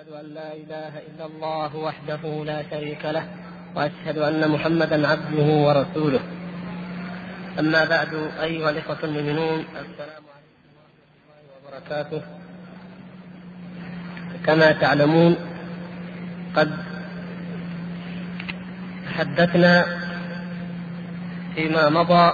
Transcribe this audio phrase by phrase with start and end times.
[0.00, 3.24] أشهد أن لا إله إلا الله وحده لا شريك له
[3.76, 6.20] وأشهد أن محمدا عبده ورسوله.
[7.58, 12.22] أما بعد أيها الإخوة المؤمنون السلام عليكم ورحمة الله وبركاته.
[14.46, 15.36] كما تعلمون
[16.56, 16.70] قد
[19.06, 19.84] تحدثنا
[21.54, 22.32] فيما مضى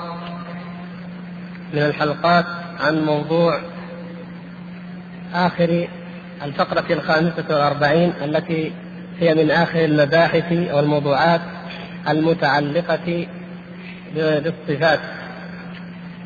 [1.74, 2.46] من الحلقات
[2.80, 3.60] عن موضوع
[5.34, 5.88] آخر
[6.44, 8.72] الفقرة الخامسة والأربعين التي
[9.20, 11.40] هي من آخر المباحث والموضوعات
[12.08, 13.26] المتعلقة
[14.14, 15.00] بالصفات.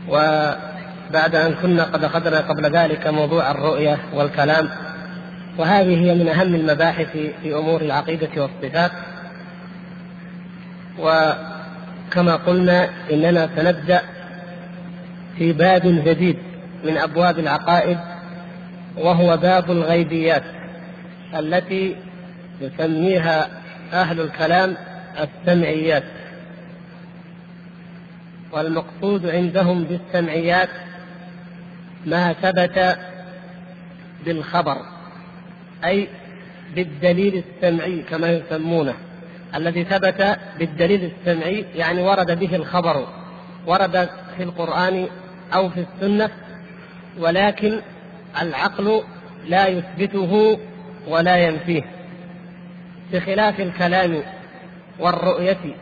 [0.09, 4.69] وبعد أن كنا قد أخذنا قبل ذلك موضوع الرؤية والكلام
[5.59, 7.11] وهذه هي من أهم المباحث
[7.43, 8.91] في أمور العقيدة والصفات.
[10.99, 14.03] وكما قلنا إننا سنبدأ
[15.39, 16.37] في باب جديد
[16.85, 17.99] من أبواب العقائد
[19.01, 20.43] وهو باب الغيبيات
[21.39, 21.97] التي
[22.61, 23.49] يسميها
[23.93, 24.77] أهل الكلام
[25.21, 26.05] السمعيات.
[28.53, 30.69] والمقصود عندهم بالسمعيات
[32.07, 32.99] ما ثبت
[34.25, 34.77] بالخبر
[35.85, 36.09] أي
[36.75, 38.95] بالدليل السمعي كما يسمونه.
[39.55, 43.07] الذي ثبت بالدليل السمعي يعني ورد به الخبر
[43.67, 45.07] ورد في القرآن
[45.55, 46.31] أو في السنة
[47.19, 47.81] ولكن
[48.41, 49.03] العقل
[49.49, 50.59] لا يثبته
[51.09, 51.83] ولا ينفيه
[53.13, 54.23] بخلاف الكلام
[54.99, 55.77] والرؤية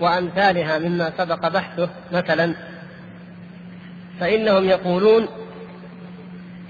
[0.00, 2.54] وأمثالها مما سبق بحثه مثلا
[4.20, 5.28] فإنهم يقولون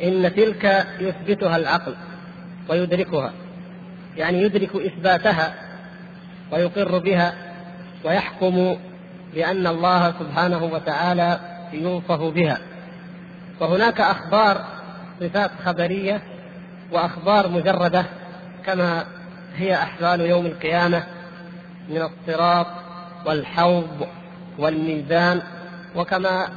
[0.02, 1.94] إن تلك يثبتها العقل
[2.68, 3.32] ويدركها
[4.16, 5.54] يعني يدرك إثباتها
[6.52, 7.34] ويقر بها
[8.04, 8.76] ويحكم
[9.34, 11.40] بأن الله سبحانه وتعالى
[11.72, 12.58] يوصف بها.
[13.60, 14.64] وهناك أخبار
[15.22, 16.22] صفات خبرية
[16.92, 18.04] وأخبار مجردة
[18.66, 19.04] كما
[19.56, 21.02] هي أحوال يوم القيامة
[21.88, 22.66] من الصراط
[23.26, 24.06] والحوض
[24.58, 25.42] والميزان
[25.96, 26.48] وكما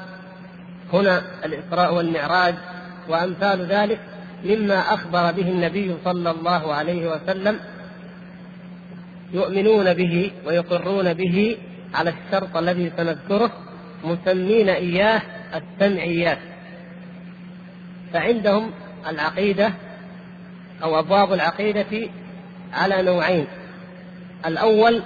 [0.94, 2.56] هنا الإسراء والمعراج
[3.10, 4.00] وأمثال ذلك
[4.46, 7.60] مما أخبر به النبي صلى الله عليه وسلم
[9.34, 11.58] يؤمنون به ويقرون به
[11.94, 13.52] على الشرط الذي سنذكره
[14.04, 15.22] مسمين إياه
[15.56, 16.38] السمعيات.
[18.16, 18.72] فعندهم
[19.08, 19.74] العقيدة
[20.84, 22.10] أو أبواب العقيدة
[22.74, 23.48] على نوعين.
[24.46, 25.04] الأول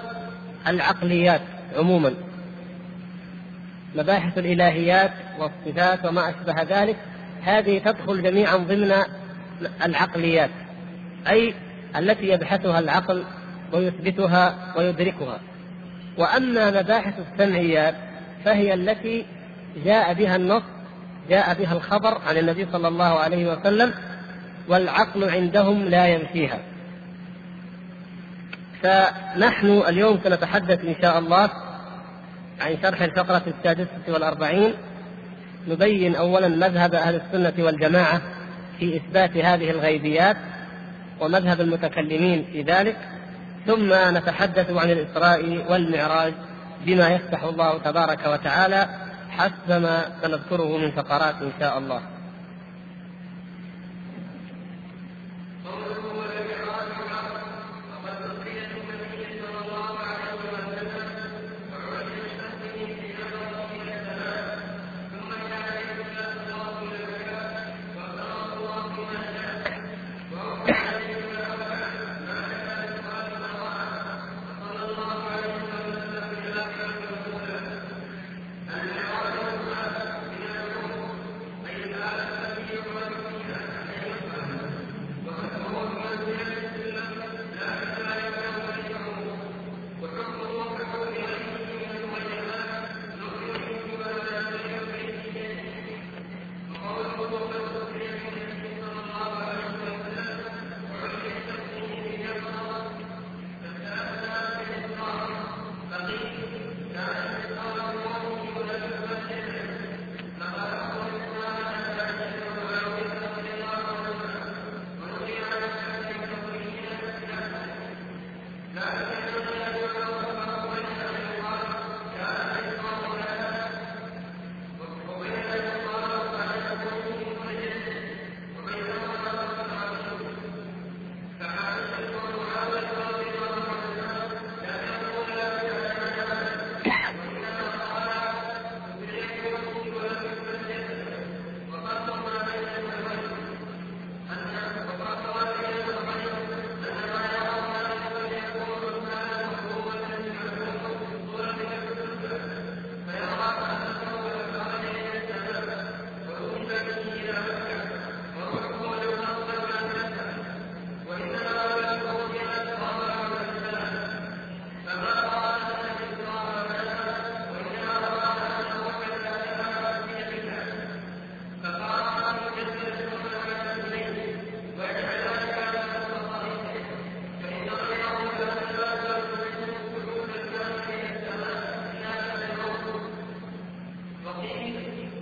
[0.68, 1.42] العقليات
[1.78, 2.14] عموما.
[3.96, 6.96] مباحث الإلهيات والصفات وما أشبه ذلك
[7.44, 8.94] هذه تدخل جميعا ضمن
[9.86, 10.50] العقليات
[11.30, 11.54] أي
[11.96, 13.24] التي يبحثها العقل
[13.74, 15.40] ويثبتها ويدركها.
[16.18, 17.96] وأما مباحث السمعيات
[18.46, 19.26] فهي التي
[19.86, 20.64] جاء بها النص
[21.30, 23.94] جاء بها الخبر عن النبي صلى الله عليه وسلم
[24.68, 26.60] والعقل عندهم لا ينفيها
[28.84, 31.50] فنحن اليوم سنتحدث إن شاء الله
[32.62, 34.74] عن شرح الفقرة السادسة والأربعين.
[35.68, 38.22] نبين أولا مذهب أهل السنة والجماعة
[38.80, 40.38] في إثبات هذه الغيبيات
[41.20, 42.98] ومذهب المتكلمين في ذلك.
[43.68, 46.34] ثم نتحدث عن الإسراء والمعراج
[46.86, 48.90] بما يفتح الله تبارك وتعالى
[49.30, 52.02] حسب ما سنذكره من فقرات إن شاء الله.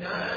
[0.10, 0.37] Amen.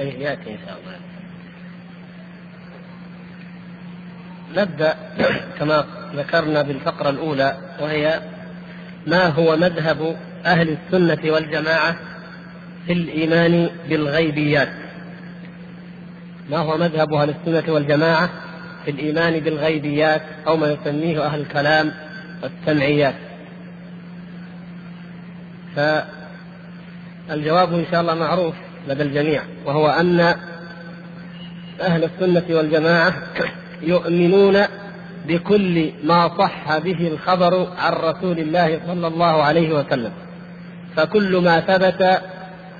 [0.00, 0.96] يأتي إن شاء الله.
[4.56, 4.96] نبدأ
[5.58, 8.20] كما ذكرنا بالفقرة الأولى وهي
[9.06, 10.16] ما هو مذهب
[10.46, 11.96] أهل السنة والجماعة
[12.86, 14.68] في الإيمان بالغيبيات؟
[16.50, 18.30] ما هو مذهب أهل السنة والجماعة
[18.84, 21.92] في الإيمان بالغيبيات أو ما يسميه أهل الكلام
[22.42, 23.14] والسمعيات
[27.28, 28.54] فالجواب إن شاء الله معروف.
[28.88, 30.34] لدى الجميع وهو أن
[31.80, 33.14] أهل السنة والجماعة
[33.82, 34.62] يؤمنون
[35.28, 40.12] بكل ما صح به الخبر عن رسول الله صلى الله عليه وسلم.
[40.96, 42.22] فكل ما ثبت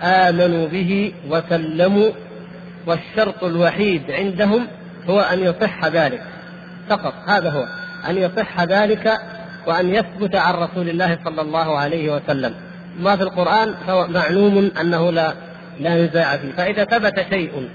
[0.03, 2.11] آمنوا به وسلموا
[2.87, 4.67] والشرط الوحيد عندهم
[5.09, 6.23] هو أن يصح ذلك.
[6.89, 7.67] فقط هذا هو
[8.09, 9.13] أن يصح ذلك
[9.67, 12.55] وأن يثبت عن رسول الله صلى الله عليه وسلم.
[13.01, 15.33] ما في القرآن فهو معلوم أنه لا
[15.81, 16.53] لا نزاع فيه.
[16.53, 17.69] فإذا ثبت شيء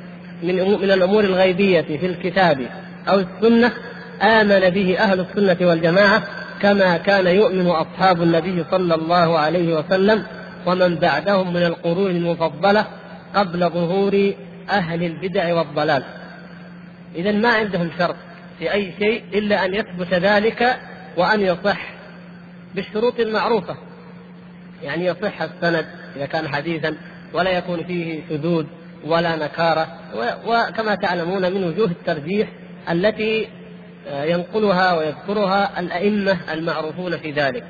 [0.44, 2.68] من من الأمور الغيبية في الكتاب
[3.08, 3.72] أو السنة
[4.22, 6.24] آمن به أهل السنة والجماعة
[6.62, 10.26] كما كان يؤمن أصحاب النبي صلى الله عليه وسلم
[10.66, 12.86] ومن بعدهم من القرون المفضلة
[13.36, 14.34] قبل ظهور
[14.70, 16.04] أهل البدع والضلال.
[17.16, 18.16] إذا ما عندهم شرط
[18.60, 20.78] في أي شيء إلا أن يثبت ذلك
[21.18, 21.80] وأن يصح
[22.76, 23.76] بالشروط المعروفة.
[24.84, 25.86] يعني يصح السند
[26.16, 26.96] إذا كان حديثا
[27.36, 28.66] ولا يكون فيه شذوذ
[29.06, 29.88] ولا نكارة.
[30.46, 32.48] وكما تعلمون من وجوه الترجيح
[32.92, 33.48] التي
[34.08, 37.64] آه، ينقلها ويذكرها الأئمة المعروفون في ذلك.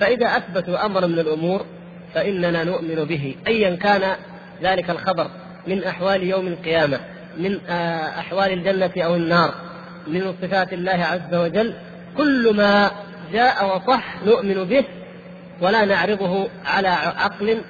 [0.00, 1.64] فإذا أثبتوا أمرا من الأمور
[2.14, 3.34] فإننا نؤمن به.
[3.46, 4.16] أيا كان
[4.62, 5.30] ذلك الخبر
[5.66, 7.00] من أحوال يوم القيامة
[7.38, 9.54] من آه، أحوال الجنة أو النار
[10.06, 11.74] من صفات الله عز وجل
[12.16, 12.90] كل ما
[13.32, 14.84] جاء وصح نؤمن به
[15.60, 17.60] ولا نعرضه على عقل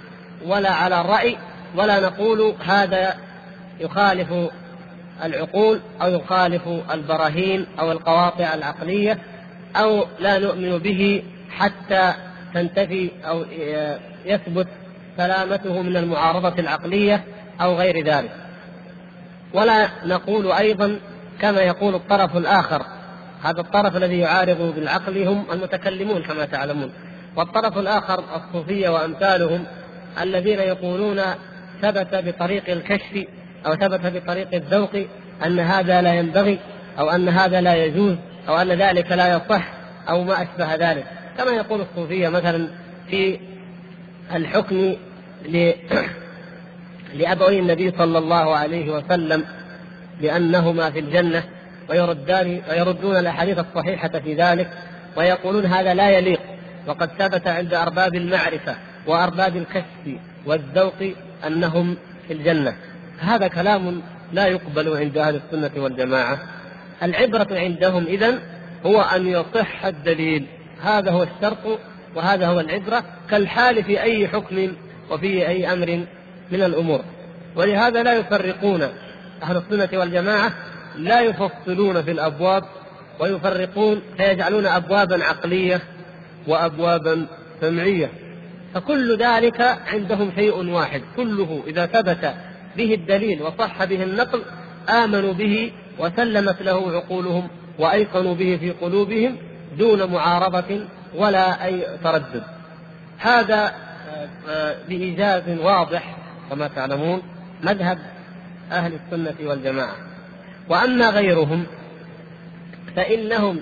[0.46, 1.36] ولا على الرأي
[1.76, 3.14] ولا نقول هذا
[3.80, 4.28] يخالف
[5.24, 9.18] العقول أو يخالف البراهين أو القواطع العقلية
[9.76, 12.14] أو لا نؤمن به حتى
[12.54, 13.44] تنتفي أو
[14.24, 14.68] يثبت
[15.16, 17.24] سلامته من المعارضة العقلية
[17.60, 18.30] أو غير ذلك.
[19.54, 20.98] ولا نقول أيضا
[21.40, 22.82] كما يقول الطرف الآخر
[23.42, 26.92] هذا الطرف الذي يعارض بالعقل هم المتكلمون كما تعلمون.
[27.36, 29.64] والطرف الآخر الصوفية وأمثالهم
[30.20, 31.20] الذين يقولون
[31.82, 33.24] ثبت بطريق الكشف
[33.66, 34.90] أو ثبت بطريق الذوق
[35.46, 36.58] أن هذا لا ينبغي
[36.98, 38.16] أو أن هذا لا يجوز
[38.48, 39.68] أو أن ذلك لا يصح
[40.08, 41.04] أو ما أشبه ذلك.
[41.38, 42.68] كما يقول الصوفية مثلا
[43.10, 43.38] في
[44.34, 44.96] الحكم
[47.18, 49.44] لأبوي النبي صلى الله عليه وسلم
[50.20, 51.44] بأنهما في الجنة
[51.90, 54.70] ويردان ويردون الأحاديث الصحيحة في ذلك
[55.16, 56.40] ويقولون هذا لا يليق
[56.86, 58.76] وقد ثبت عند أرباب المعرفة.
[59.06, 61.12] وأرباب الكشف والذوق
[61.46, 61.96] أنهم
[62.28, 62.76] في الجنة.
[63.18, 66.38] هذا كلام لا يقبل عند أهل السنة والجماعة.
[67.02, 68.38] العبرة عندهم إذن
[68.86, 70.46] هو أن يصح الدليل.
[70.82, 71.78] هذا هو الشرط
[72.14, 74.72] وهذا هو العبرة كالحال في أي حكم
[75.10, 76.06] وفي أي أمر
[76.50, 77.00] من الأمور.
[77.56, 78.82] ولهذا لا يفرقون.
[79.42, 80.52] أهل السنة والجماعة
[80.96, 82.64] لا يفصلون في الأبواب
[83.20, 85.80] ويفرقون فيجعلون أبوابا عقلية
[86.48, 87.26] وأبوابا
[87.60, 88.10] سمعية.
[88.74, 91.02] فكل ذلك عندهم شيء واحد.
[91.16, 92.34] كله إذا ثبت
[92.76, 94.42] به الدليل وصح به النقل
[94.88, 97.48] آمنوا به وسلمت له عقولهم
[97.78, 99.36] وأيقنوا به في قلوبهم
[99.78, 100.80] دون معارضة
[101.14, 102.42] ولا أي تردد.
[103.18, 103.72] هذا
[104.48, 106.16] آه، بإيجاز واضح
[106.50, 107.22] كما تعلمون
[107.62, 107.98] مذهب
[108.72, 109.96] أهل السنة والجماعة.
[110.68, 111.66] وأما غيرهم
[112.96, 113.60] فإنهم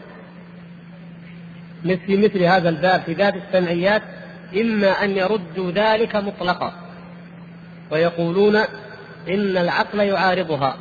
[1.84, 4.02] مثل مثل هذا الباب في باب السمعيات
[4.56, 6.72] إما أن يردوا ذلك مطلقا
[7.90, 8.56] ويقولون
[9.28, 10.76] إن العقل يعارضها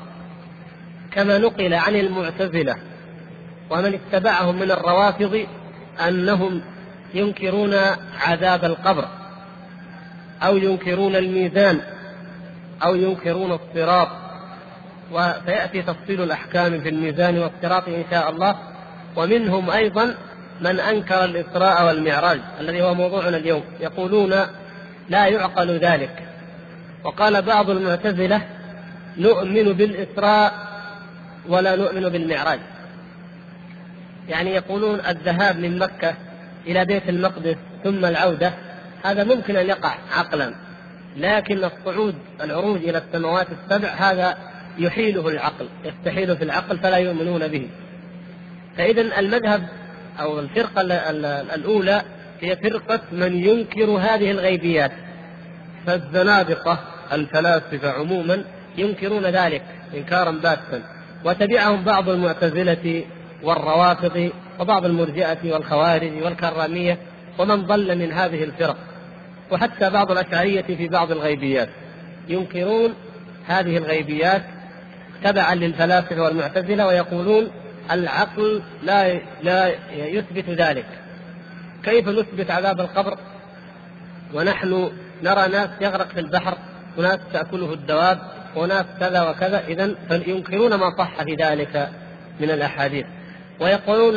[1.11, 2.75] كما نقل عن المعتزلة
[3.69, 5.45] ومن اتبعهم من الروافض
[6.07, 6.61] أنهم
[7.13, 7.75] ينكرون
[8.19, 9.05] عذاب القبر
[10.43, 11.79] أو ينكرون الميزان
[12.83, 14.07] أو ينكرون الصراط
[15.11, 18.55] وسيأتي تفصيل الأحكام في الميزان والصراط إن شاء الله
[19.15, 20.15] ومنهم أيضا
[20.61, 24.35] من أنكر الإسراء والمعراج الذي هو موضوعنا اليوم يقولون
[25.09, 26.23] لا يعقل ذلك.
[27.03, 28.41] وقال بعض المعتزلة
[29.17, 30.53] نؤمن بالإسراء
[31.47, 32.59] ولا نؤمن بالمعراج.
[34.29, 36.13] يعني يقولون الذهاب من مكة
[36.67, 38.53] إلى بيت المقدس ثم العودة
[39.03, 40.53] هذا ممكن أن يقع عقلا
[41.17, 44.37] لكن الصعود العروج إلى السماوات السبع هذا
[44.77, 47.69] يحيله العقل يستحيل في العقل فلا يؤمنون به.
[48.77, 49.67] فإذا المذهب
[50.19, 50.81] أو الفرقة
[51.55, 52.01] الأولى
[52.41, 54.91] هي فرقة من ينكر هذه الغيبيات.
[55.87, 56.79] فالزنادقة
[57.11, 58.43] الفلاسفة عموما
[58.77, 59.61] ينكرون ذلك
[59.93, 60.83] إنكارا باتا
[61.25, 63.03] وتبعهم بعض المعتزلة
[63.43, 66.97] والروافض وبعض المرجئة والخوارج والكرامية
[67.39, 68.77] ومن ضل من هذه الفرق.
[69.51, 71.69] وحتى بعض الأشعرية في بعض الغيبيات
[72.29, 72.93] ينكرون
[73.47, 74.41] هذه الغيبيات
[75.23, 77.47] تبعا للفلاسفة والمعتزلة ويقولون
[77.91, 80.86] العقل لا لا يثبت ذلك.
[81.84, 83.17] كيف نثبت عذاب القبر؟
[84.34, 84.91] ونحن
[85.24, 86.58] نرى ناس يغرق في البحر
[86.98, 88.19] وناس تأكله الدواب
[88.55, 89.63] وناس كذا وكذا.
[89.67, 91.89] إذا فينكرون ما صح في ذلك
[92.39, 93.05] من الأحاديث.
[93.60, 94.15] ويقولون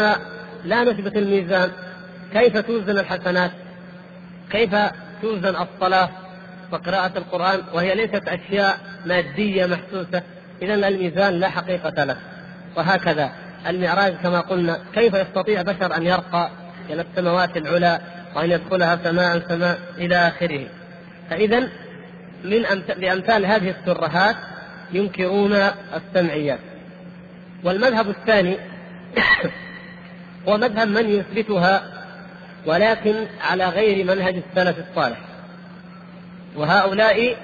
[0.65, 1.71] لا نثبت الميزان.
[2.33, 3.51] كيف توزن الحسنات؟
[4.51, 4.77] كيف
[5.23, 6.09] توزن الصلاة
[6.73, 10.23] وقراءة القرآن؟ وهي ليست أشياء مادية محسوسة.
[10.63, 12.17] إذا الميزان لا حقيقة له.
[12.77, 13.33] وهكذا.
[13.67, 16.51] المعراج كما قلنا كيف يستطيع بشر أن يرقى
[16.91, 18.01] إلى السماوات العلى
[18.35, 20.67] وأن يدخلها سماء سماء إلى آخره؟
[21.31, 21.61] فإذا
[22.45, 22.63] من
[22.97, 24.37] بأمثال هذه الترهات
[24.93, 25.53] ينكرون
[25.95, 26.59] السمعيات
[27.65, 28.57] والمذهب الثاني
[30.49, 31.83] هو مذهب من يثبتها
[32.67, 35.19] ولكن على غير منهج السلف الصالح.
[36.57, 37.37] وهؤلاء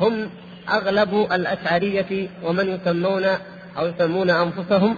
[0.00, 0.30] هم
[0.68, 3.24] أغلب الأشعرية ومن يسمون
[3.78, 4.96] أو يسمون أنفسهم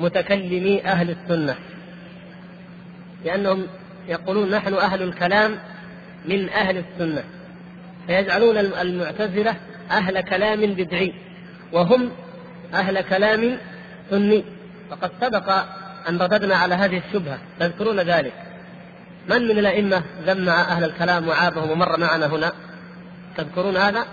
[0.00, 1.56] متكلمي أهل السنة.
[3.24, 3.66] لأنهم
[4.08, 5.58] يقولون نحن أهل الكلام
[6.24, 7.24] من أهل السنة.
[8.06, 9.56] فيجعلون المعتزلة
[9.90, 11.14] أهل كلام بدعي
[11.72, 12.10] وهم
[12.74, 13.58] أهل كلام
[14.10, 14.44] سني.
[14.90, 15.50] فقد سبق
[16.08, 17.38] أن رددنا على هذه الشبهة.
[17.60, 18.32] تذكرون ذلك.
[19.28, 22.52] من من الأئمة ذم أهل الكلام وعابهم ومر معنا هنا؟
[23.36, 24.06] تذكرون هذا؟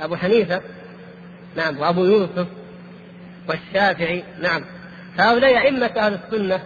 [0.00, 0.60] أبو حنيفة؟
[1.56, 1.78] نعم.
[1.78, 2.46] وأبو يوسف؟
[3.48, 4.64] والشافعي نعم.
[5.18, 6.60] فهؤلاء أئمة أهل السنة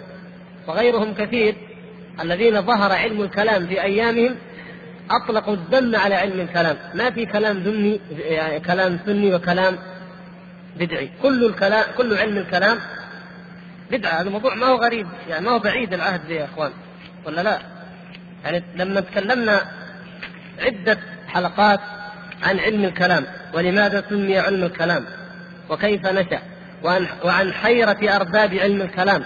[0.67, 1.55] وغيرهم كثير
[2.21, 4.37] الذين ظهر علم الكلام في أيامهم
[5.11, 6.77] أطلقوا الذم على علم الكلام.
[6.95, 9.79] ما في كلام ذمي يعني كلام سني وكلام
[10.81, 11.11] بدعي.
[11.23, 12.79] كل الكلام كل علم الكلام
[13.91, 14.21] بدعة.
[14.21, 16.71] هذا الموضوع ما هو غريب يعني ما هو بعيد العهد يا إخوان.
[17.27, 17.59] ولا لا؟
[18.45, 19.61] يعني لما تكلمنا
[20.61, 21.81] عدة حلقات
[22.43, 25.05] عن علم الكلام ولماذا سمي علم الكلام؟
[25.71, 26.54] وكيف نشأ؟
[26.85, 29.25] وعن, وعن حيرة أرباب علم الكلام.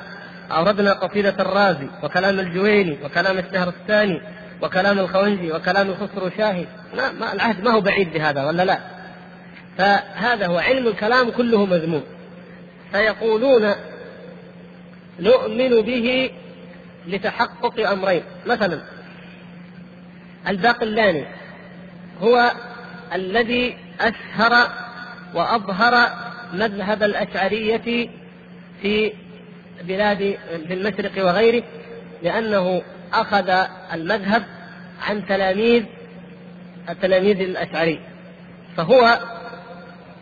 [0.50, 4.20] أوردنا قصيدة الرازي وكلام الجويني وكلام الشهر الثاني
[4.62, 6.66] وكلام الخونجي وكلام الخسر شاهي.
[6.96, 8.78] ما, ما العهد ما هو بعيد بهذا ولا لا؟
[9.78, 12.02] فهذا هو علم الكلام كله مذموم.
[12.92, 13.74] فيقولون
[15.20, 16.30] نؤمن به
[17.06, 18.22] لتحقق أمرين.
[18.46, 18.80] مثلا
[20.48, 21.24] الباقلاني
[22.22, 22.50] هو
[23.14, 24.68] الذي اشهر
[25.34, 26.08] وأظهر
[26.52, 28.08] مذهب الأشعرية
[28.82, 29.12] في
[29.82, 30.38] بلاد
[30.68, 31.62] في المشرق وغيره
[32.22, 33.50] لأنه أخذ
[33.92, 34.42] المذهب
[35.08, 35.84] عن تلاميذ
[36.88, 38.00] التلاميذ الأشعري.
[38.76, 39.18] فهو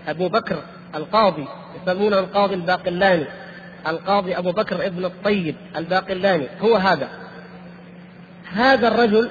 [0.09, 0.63] أبو بكر
[0.95, 1.47] القاضي
[1.83, 3.27] يسمونه القاضي الباقلاني
[3.87, 7.09] القاضي أبو بكر ابن الطيب الباقلاني هو هذا.
[8.53, 9.31] هذا الرجل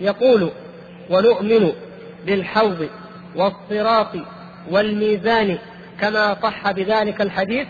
[0.00, 0.50] يقول
[1.10, 1.72] ونؤمن
[2.26, 2.88] بالحوض
[3.36, 4.08] والصراط
[4.70, 5.58] والميزان
[6.02, 7.66] كما صح بذلك الحديث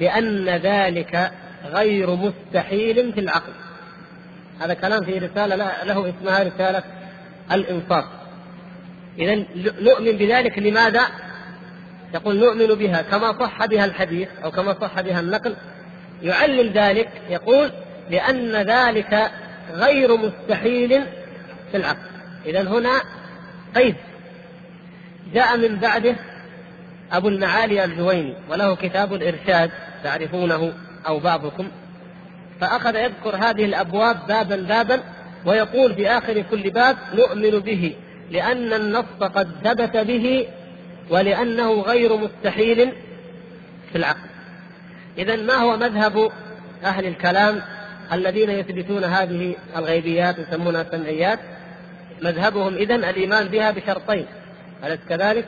[0.00, 1.32] لأن ذلك
[1.64, 3.52] غير مستحيل في العقل.
[4.60, 6.82] هذا كلام في رسالة له اسمها رسالة
[7.52, 8.04] الإنصاف.
[9.18, 9.44] إذا
[9.80, 11.06] نؤمن بذلك لماذا؟
[12.14, 13.02] يقول نؤمن بها.
[13.02, 15.56] كما صح بها الحديث أو كما صح بها النقل
[16.22, 17.72] يعلل ذلك يقول
[18.10, 19.30] لأن ذلك
[19.72, 21.02] غير مستحيل
[21.70, 22.08] في العقل.
[22.46, 23.00] إذا هنا
[23.76, 23.96] قيد.
[25.34, 26.16] جاء من بعده
[27.12, 29.70] أبو المعالي الجويني وله كتاب الإرشاد
[30.04, 30.72] تعرفونه
[31.06, 31.68] أو بعضكم.
[32.60, 35.00] فأخذ يذكر هذه الأبواب بابا بابا
[35.46, 37.96] ويقول في آخر كل باب نؤمن به
[38.30, 40.48] لأن النص قد ثبت به
[41.10, 42.92] ولأنه غير مستحيل
[43.92, 44.28] في العقل.
[45.18, 46.30] إذا ما هو مذهب
[46.84, 47.62] أهل الكلام
[48.12, 51.38] الذين يثبتون هذه الغيبيات يسمونها سمعيات
[52.22, 54.26] مذهبهم إذا الإيمان بها بشرطين
[54.84, 55.44] أليس كذلك؟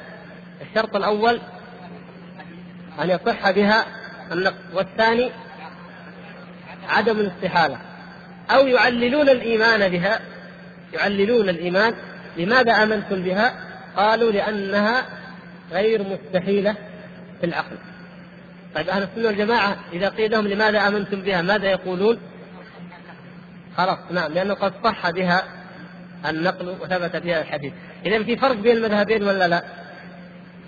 [0.62, 1.40] الشرط الأول
[3.02, 3.86] أن يصح بها
[4.32, 5.30] النقص والثاني
[6.88, 7.78] عدم الاستحالة
[8.50, 10.20] أو يعللون الإيمان بها
[10.94, 11.94] يعللون الإيمان
[12.36, 13.54] لماذا آمنتم بها؟
[13.96, 15.06] قالوا لأنها
[15.72, 16.74] غير مستحيلة
[17.40, 17.76] في العقل
[18.74, 22.18] طيب أهل السنة والجماعة إذا قيل لهم لماذا آمنتم بها ماذا يقولون؟
[23.76, 25.42] خلاص نعم لأنه قد صح بها
[26.28, 27.72] النقل وثبت بها الحديث
[28.06, 29.64] إذا في فرق بين المذهبين ولا لا؟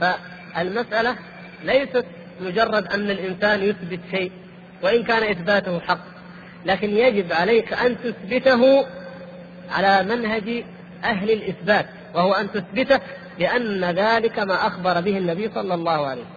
[0.00, 1.16] فالمسألة
[1.64, 2.04] ليست
[2.40, 4.32] مجرد أن الإنسان يثبت شيء
[4.82, 6.04] وإن كان إثباته حق.
[6.66, 8.86] لكن يجب عليك أن تثبته
[9.70, 10.64] على منهج
[11.04, 13.00] أهل الإثبات وهو أن تثبته
[13.38, 16.36] لأن ذلك ما أخبر به النبي صلى الله عليه وسلم.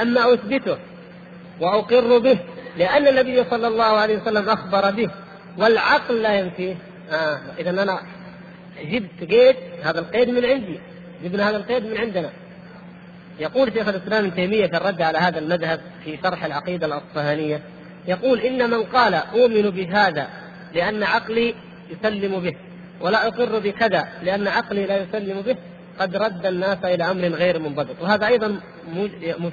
[0.00, 0.78] أما أثبته
[1.60, 2.38] وأقر به
[2.76, 5.10] لأن النبي صلى الله عليه وسلم أخبر به
[5.58, 6.74] والعقل لا ينفيه.
[7.10, 8.02] آه إذا أنا
[8.84, 10.80] جبت قيد هذا القيد من عندي.
[11.24, 12.30] جبنا هذا القيد من عندنا.
[13.40, 17.60] يقول شيخ الإسلام ابن تيمية في الرد على هذا المذهب في شرح العقيدة الأصفهانية
[18.08, 20.28] يقول إن من قال أؤمن بهذا
[20.74, 21.54] لأن عقلي
[21.90, 22.52] يسلم به
[23.00, 25.56] ولا أقر بكذا لأن عقلي لا يسلم به
[26.00, 28.60] قد رد الناس إلى أمر غير منضبط وهذا أيضا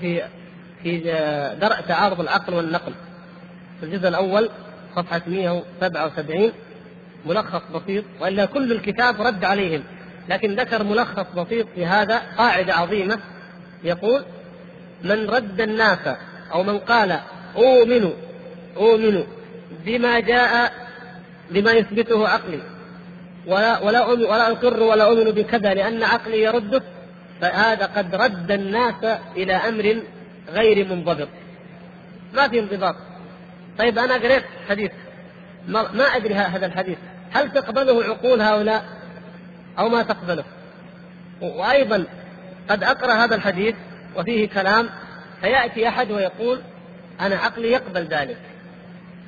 [0.01, 0.21] في
[0.83, 0.97] في
[1.61, 2.93] درء تعارض العقل والنقل.
[3.79, 4.49] في الجزء الأول
[4.95, 6.51] صفحة 177
[7.25, 9.83] ملخص بسيط وإلا كل الكتاب رد عليهم
[10.29, 13.19] لكن ذكر ملخص بسيط في هذا قاعدة عظيمة
[13.83, 14.23] يقول
[15.03, 16.17] من رد الناس
[16.53, 17.19] أو من قال
[17.55, 18.13] أؤمن
[18.77, 19.23] أؤمن
[19.85, 20.73] بما جاء
[21.51, 22.61] بما يثبته عقلي
[23.47, 26.81] ولا ولا أؤمن ولا أقر ولا أؤمن بكذا لأن عقلي يرده
[27.41, 30.01] فهذا قد رد الناس إلى أمر
[30.49, 31.27] غير منضبط.
[32.33, 32.95] ما في انضباط.
[33.77, 34.91] طيب أنا قريت حديث.
[35.67, 36.97] ما أدري هذا الحديث.
[37.31, 38.85] هل تقبله عقول هؤلاء؟
[39.79, 40.43] أو ما تقبله؟
[41.41, 42.05] وأيضا
[42.69, 43.75] قد أقرأ هذا الحديث
[44.15, 44.89] وفيه كلام
[45.41, 46.61] فيأتي أحد ويقول
[47.21, 48.37] أنا عقلي يقبل ذلك.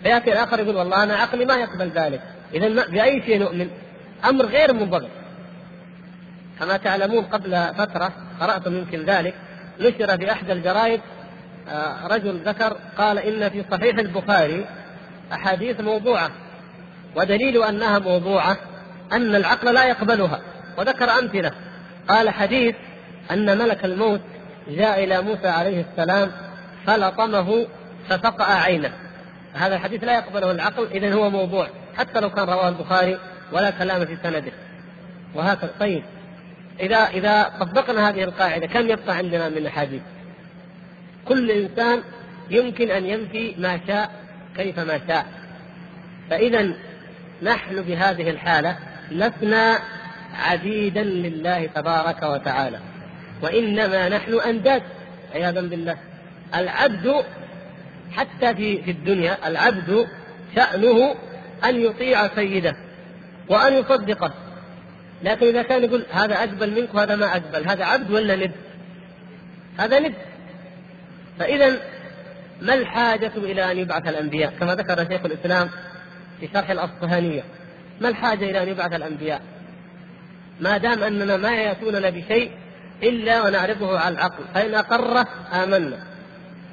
[0.04, 2.22] فيأتي الآخر يقول والله أنا عقلي ما يقبل ذلك.
[2.54, 3.70] إذا بأي شيء نؤمن؟
[4.26, 5.10] أمر غير منضبط.
[6.60, 9.34] كما تعلمون قبل فترة قرأتم يمكن ذلك
[9.80, 11.02] نشر في إحدى الجرائد
[11.70, 14.66] آه، رجل ذكر قال إن في صحيح البخاري
[15.34, 16.32] أحاديث موضوعة
[17.16, 18.58] ودليل أنها موضوعة
[19.12, 20.42] أن العقل لا يقبلها
[20.78, 21.52] وذكر أمثلة.
[22.10, 22.76] قال حديث
[23.32, 24.22] أن ملك الموت
[24.68, 26.32] جاء إلى موسى عليه السلام
[26.88, 27.66] فلطمه
[28.10, 28.94] ففقأ عينه.
[29.54, 33.20] هذا الحديث لا يقبله العقل إذا هو موضوع حتى لو كان رواه البخاري
[33.52, 34.52] ولا كلام في سنده.
[35.36, 36.04] وهكذا طيب.
[36.80, 40.02] إذا إذا طبقنا هذه القاعدة كم يبقى عندنا من أحاديث؟
[41.26, 42.02] كل إنسان
[42.50, 44.12] يمكن أن ينفي ما شاء
[44.58, 45.26] كيفما شاء.
[46.30, 46.74] فإذا
[47.42, 48.78] نحن بهذه الحالة
[49.12, 49.80] لسنا
[50.40, 52.80] عبيدا لله تبارك وتعالى.
[53.42, 54.84] وإنما نحن أنداد.
[55.34, 55.98] عياذا بالله
[56.56, 57.26] العبد
[58.12, 60.08] حتى في في الدنيا العبد
[60.56, 61.16] شأنه
[61.66, 62.76] أن يطيع سيده
[63.50, 64.34] وأن يصدقه.
[65.24, 68.52] لكن إذا كان يقول هذا أقبل منك وهذا ما أقبل هذا عبد ولا ند؟
[69.78, 70.14] هذا ند.
[71.40, 71.78] فإذا
[72.62, 75.70] ما الحاجة إلى أن يبعث الأنبياء؟ كما ذكر شيخ الإسلام
[76.40, 77.44] في شرح الأصفهانية.
[78.02, 79.42] ما الحاجة إلى أن يبعث الأنبياء؟
[80.60, 82.52] ما دام أننا ما يأتوننا بشيء
[83.04, 84.44] إلا ونعرضه على العقل.
[84.54, 85.98] فإن أقره آمنا.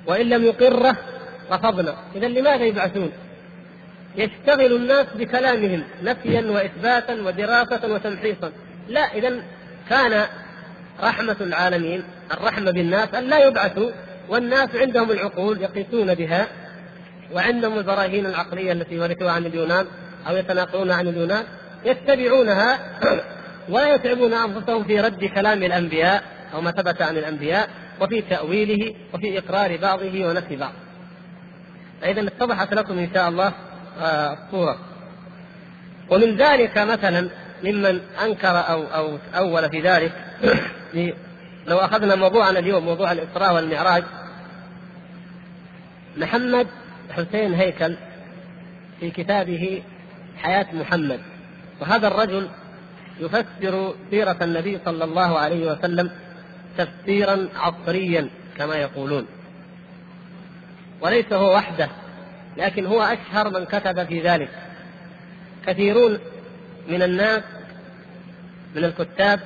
[0.07, 0.97] وإن لم يقره
[1.53, 1.95] رفضنا.
[2.15, 3.13] إذا لماذا يبعثون؟
[4.17, 8.53] يشتغل الناس بكلامهم نفيا وإثباتا ودراسة وتمحيصا.
[8.89, 9.43] لا إذا
[9.91, 10.27] كان
[11.03, 13.91] رحمة العالمين الرحمة بالناس أن لا يبعثوا
[14.29, 16.47] والناس عندهم العقول يقيسون بها
[17.33, 19.87] وعندهم البراهين العقلية التي ورثوها عن اليونان
[20.29, 21.45] أو يتناقلون عن اليونان
[21.85, 22.79] يتبعونها
[23.69, 26.23] ولا يتعبون أنفسهم في رد كلام الأنبياء
[26.55, 27.69] أو ما ثبت عن الأنبياء
[28.01, 30.73] وفي تأويله وفي إقرار بعضه ونفي بعض.
[32.01, 33.53] فاذا اتضحت لكم إن شاء الله
[34.01, 34.79] آه، الصورة.
[36.11, 37.29] ومن ذلك مثلا
[37.65, 40.13] ممن أنكر أو أو اول في ذلك
[41.69, 44.05] لو أخذنا موضوعنا اليوم موضوع الإسراء والمعراج
[46.17, 46.67] محمد
[47.11, 47.97] حسين هيكل
[49.01, 49.83] في كتابه
[50.39, 51.21] حياة محمد
[51.81, 52.49] وهذا الرجل
[53.21, 56.11] يفسر سيرة النبي صلى الله عليه وسلم
[56.79, 58.29] تفسيرا عصريا
[58.59, 59.27] كما يقولون.
[61.01, 61.89] وليس هو وحده
[62.57, 64.49] لكن هو أشهر من كتب في ذلك.
[65.67, 66.19] كثيرون
[66.89, 67.43] من الناس
[68.75, 69.41] من الكتاب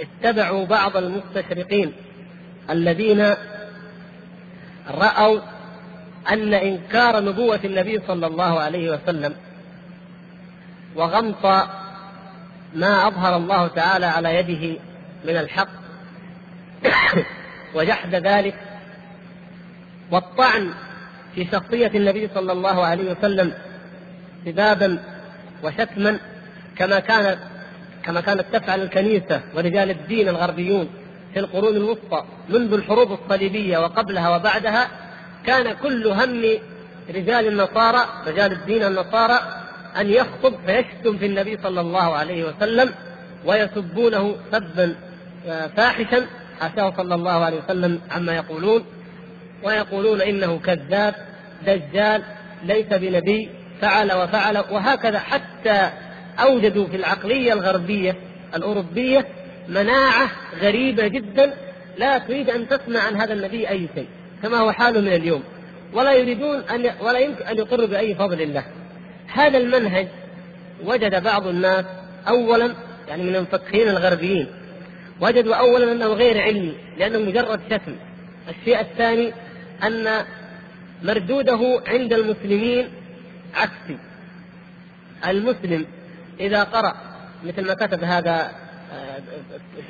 [0.00, 1.92] اتبعوا بعض المستشرقين
[2.70, 3.34] الذين
[4.88, 5.40] رأوا
[6.30, 9.34] أن إنكار نبوة النبي صلى الله عليه وسلم
[10.96, 11.68] وغمط
[12.76, 14.80] ما أظهر الله تعالى على يده
[15.24, 15.68] من الحق.
[17.74, 18.54] وجحد ذلك
[20.10, 20.70] والطعن
[21.34, 23.52] في شخصية النبي صلى الله عليه وسلم
[24.44, 24.98] سبابا
[25.62, 26.18] وشتما
[26.76, 27.38] كما كانت
[28.04, 30.88] كما كانت تفعل الكنيسة ورجال الدين الغربيون
[31.34, 34.88] في القرون الوسطى منذ الحروب الصليبية وقبلها وبعدها.
[35.46, 36.44] كان كل هم
[37.14, 39.65] رجال النصارى رجال الدين النصارى
[40.00, 42.94] أن يخطب فيشتم في النبي صلى الله عليه وسلم
[43.44, 44.94] ويسبونه سبا
[45.46, 46.26] آه، فاحشا
[46.60, 48.84] حاشاه صلى الله عليه وسلم عما يقولون
[49.62, 51.14] ويقولون إنه كذاب
[51.66, 52.22] دجال
[52.64, 53.48] ليس بنبي
[53.80, 55.90] فعل وفعل وهكذا حتى
[56.40, 58.16] أوجدوا في العقلية الغربية
[58.54, 59.26] الأوروبية
[59.68, 60.30] مناعة
[60.60, 61.54] غريبة جدا
[61.98, 64.06] لا تريد أن تسمع عن هذا النبي أي شيء
[64.42, 65.42] كما هو حاله من اليوم.
[65.92, 68.64] ولا يريدون أن ولا يمكن أن يقروا بأي فضل الله.
[69.32, 70.08] هذا المنهج
[70.84, 71.84] وجد بعض الناس
[72.28, 72.74] اولا
[73.08, 74.46] يعني من المفكرين الغربيين
[75.20, 77.96] وجدوا اولا أنه غير علمي لأنه مجرد شتم.
[78.48, 79.32] الشيء الثاني
[79.84, 80.24] أن
[81.02, 82.88] مردوده عند المسلمين
[83.54, 83.98] عكسي.
[85.26, 85.86] المسلم
[86.40, 86.94] إذا قرأ
[87.44, 88.50] مثل ما كتب هذا
[88.92, 89.18] آه،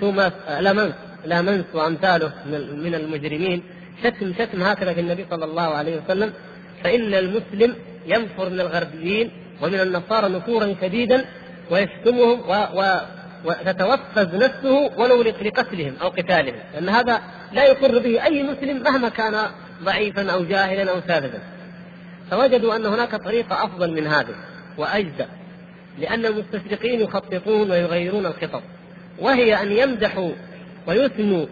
[0.01, 0.95] شوماس آه، لامنس
[1.25, 2.33] لامنس وأمثاله
[2.77, 3.63] من المجرمين
[4.05, 6.33] شتم شتم هكذا في النبي صلى الله عليه وسلم
[6.85, 7.75] فإن المسلم
[8.07, 9.31] ينفر من الغربيين
[9.63, 11.25] ومن النصارى نفورا شديدا
[11.71, 12.53] ويشتمهم و...
[12.53, 13.01] و...
[13.45, 16.55] وتتوفز نفسه ولو لقتلهم أو قتالهم.
[16.75, 17.21] لأن هذا
[17.53, 19.43] لا يقر به أي مسلم مهما كان
[19.83, 21.43] ضعيفا أو جاهلا أو ساذجا.
[22.31, 24.35] فوجدوا أن هناك طريقه أفضل من هذه
[24.79, 25.25] وأجدى
[25.99, 28.63] لأن المستشرقين يخططون ويغيرون الخطط.
[29.19, 30.31] وهي أن يمدحوا
[30.87, 31.47] ويثنوا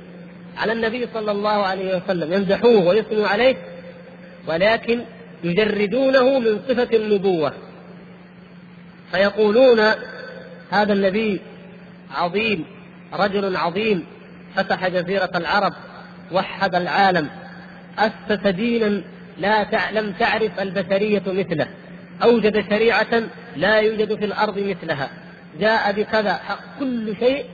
[0.57, 2.33] على النبي صلى الله عليه وسلم.
[2.33, 3.57] يمدحوه ويثنوا عليه
[4.47, 5.05] ولكن
[5.45, 7.53] يجردونه من صفة النبوة.
[9.13, 9.81] فيقولون
[10.71, 11.41] هذا النبي
[12.15, 12.65] عظيم
[13.13, 14.07] رجل عظيم
[14.55, 15.73] فتح جزيرة العرب
[16.33, 17.29] وحد العالم
[17.99, 19.03] أسس دينا
[19.39, 21.67] لا لم تعرف البشرية مثله
[22.23, 23.23] أوجد شريعة
[23.57, 25.11] لا يوجد في الأرض مثلها
[25.61, 26.41] جاء بكذا
[26.79, 27.45] كل شيء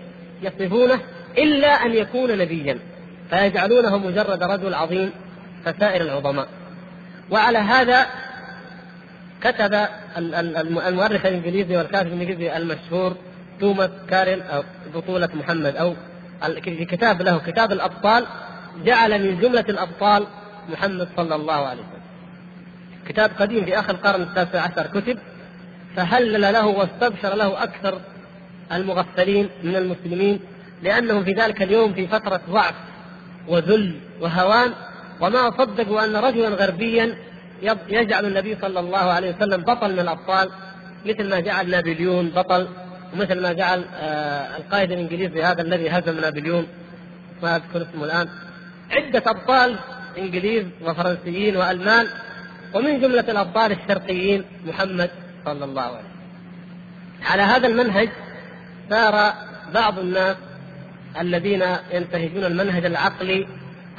[0.43, 1.01] يصفونه
[1.39, 2.79] إلا أن يكون نبيا.
[3.31, 5.11] فيجعلونه مجرد رجل عظيم
[5.67, 6.49] كسائر العظماء.
[7.31, 8.07] وعلى هذا
[9.41, 9.87] كتب
[10.89, 13.17] المؤرخ الإنجليزي والكاتب الإنجليزي المشهور
[13.61, 14.63] توماس كارل أو
[14.95, 15.95] بطولة محمد أو
[16.65, 18.27] كتاب له كتاب الأبطال
[18.85, 20.27] جعل من جملة الأبطال
[20.69, 22.01] محمد صلى الله عليه وسلم.
[23.09, 25.19] كتاب قديم في آخر القرن التاسع عشر كتب
[25.97, 28.01] فهلل له واستبشر له أكثر
[28.73, 30.41] المغفلين من المسلمين
[30.83, 32.75] لأنهم في ذلك اليوم في فترة ضعف
[33.49, 34.73] وذل وهوان
[35.21, 37.17] وما صدقوا أن رجلا غربيا
[37.89, 40.51] يجعل النبي صلى الله عليه وسلم بطل من الأبطال
[41.07, 42.69] مثل ما جعل نابليون بطل
[43.13, 46.67] ومثل ما جعل آه القائد الإنجليزي هذا الذي هزم نابليون.
[47.43, 48.29] ما أذكر اسمه الآن.
[48.91, 49.79] عدة أبطال
[50.19, 52.07] إنجليز وفرنسيين وألمان
[52.75, 55.11] ومن جملة الأبطال الشرقيين محمد
[55.45, 56.11] صلى الله عليه وسلم.
[57.31, 58.09] على هذا المنهج
[58.91, 59.33] سار
[59.75, 60.37] بعض الناس
[61.21, 63.47] الذين ينتهجون المنهج العقلي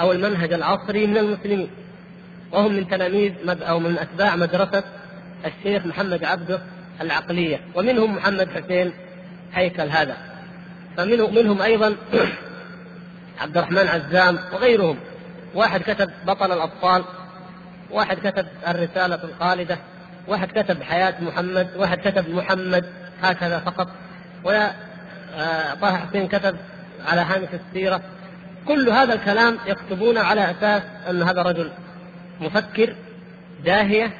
[0.02, 1.70] أو المنهج العصري من المسلمين.
[2.52, 4.84] وهم من تلاميذ أو من أتباع مدرسة
[5.46, 6.62] الشيخ محمد عبده
[7.02, 7.60] العقلية.
[7.76, 8.92] ومنهم محمد حسين
[9.54, 10.18] هيكل هذا.
[10.98, 11.96] فمنهم منهم أيضا
[13.42, 14.98] عبد الرحمن عزام وغيرهم.
[15.56, 17.04] واحد كتب بطل الابطال
[17.92, 19.78] واحد كتب الرسالة الخالدة
[20.28, 22.86] واحد كتب حياة محمد واحد كتب محمد
[23.22, 23.88] هكذا فقط.
[24.44, 24.72] ولا
[25.36, 26.56] آه، طه حسين كتب
[27.08, 28.02] على هامش السيرة
[28.67, 31.71] كل هذا الكلام يكتبون على أساس أن هذا رجل
[32.41, 32.95] مفكر
[33.65, 34.13] داهية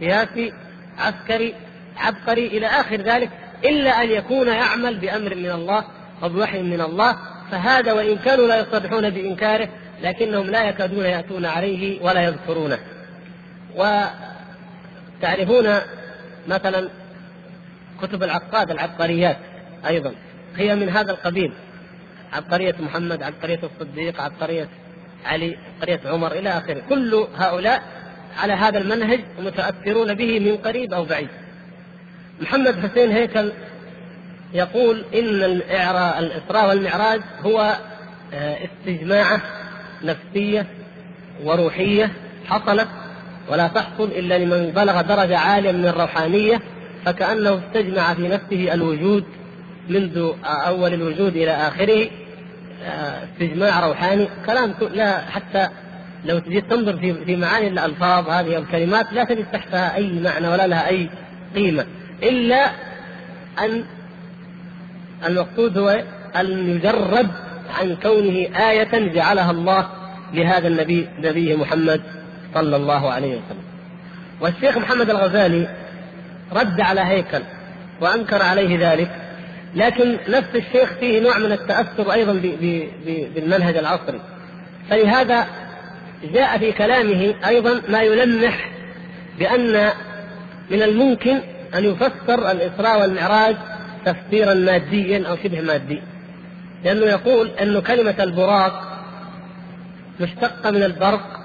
[0.00, 0.52] سياسي
[0.98, 1.54] عسكري
[1.96, 3.30] عبقري إلى آخر ذلك
[3.64, 5.84] إلا أن يكون يعمل بأمر من الله
[6.22, 7.18] وبوحي من الله.
[7.50, 9.68] فهذا وإن كانوا لا يصرحون بإنكاره
[10.02, 12.78] لكنهم لا يكادون يأتون عليه ولا يذكرونه.
[15.20, 15.68] وتعرفون
[16.48, 16.88] مثلا
[18.02, 19.36] كتب العقاد العبقريات
[19.86, 20.14] أيضا
[20.56, 21.52] هي من هذا القبيل.
[22.32, 24.68] عبقرية محمد عبقرية الصديق عبقرية
[25.24, 26.82] علي عبقرية عمر إلى آخره.
[26.88, 27.82] كل هؤلاء
[28.38, 31.28] على هذا المنهج متأثرون به من قريب أو بعيد.
[32.40, 33.52] محمد حسين هيكل
[34.54, 35.42] يقول إن
[36.18, 37.76] الإسراء والمعراج هو
[38.34, 39.40] آه، استجماعة
[40.04, 40.66] نفسية
[41.44, 42.10] وروحية
[42.46, 42.88] حصلت
[43.48, 46.60] ولا تحصل إلا لمن بلغ درجة عالية من الروحانية
[47.04, 49.24] فكأنه استجمع في نفسه الوجود
[49.88, 52.08] منذ أول الوجود إلى آخره
[52.84, 55.68] آه، استجماع روحاني كلام لا حتى
[56.24, 60.66] لو تجي تنظر في في معاني الألفاظ هذه الكلمات لا تجد تحتها أي معنى ولا
[60.66, 61.08] لها أي
[61.54, 61.86] قيمة
[62.22, 62.70] إلا
[63.58, 63.84] أن
[65.26, 66.02] المقصود هو
[66.36, 67.28] أن يجرد
[67.80, 69.88] عن كونه آية جعلها الله
[70.34, 72.02] لهذا النبي نبيه محمد
[72.54, 73.64] صلى الله عليه وسلم.
[74.40, 75.68] والشيخ محمد الغزالي
[76.52, 77.42] رد على هيكل
[78.00, 79.27] وأنكر عليه ذلك
[79.74, 82.32] لكن نفس الشيخ فيه نوع من التأثر أيضا
[83.34, 84.20] بالمنهج العصري.
[84.90, 85.46] فلهذا
[86.34, 88.70] جاء في كلامه أيضا ما يلمح
[89.38, 89.90] بأن
[90.70, 91.40] من الممكن
[91.74, 93.56] أن يفسر الإسراء والمعراج
[94.04, 96.02] تفسيرا ماديا أو شبه مادي.
[96.84, 98.82] لأنه يقول أن كلمة البراق
[100.20, 101.38] مشتقة من البرق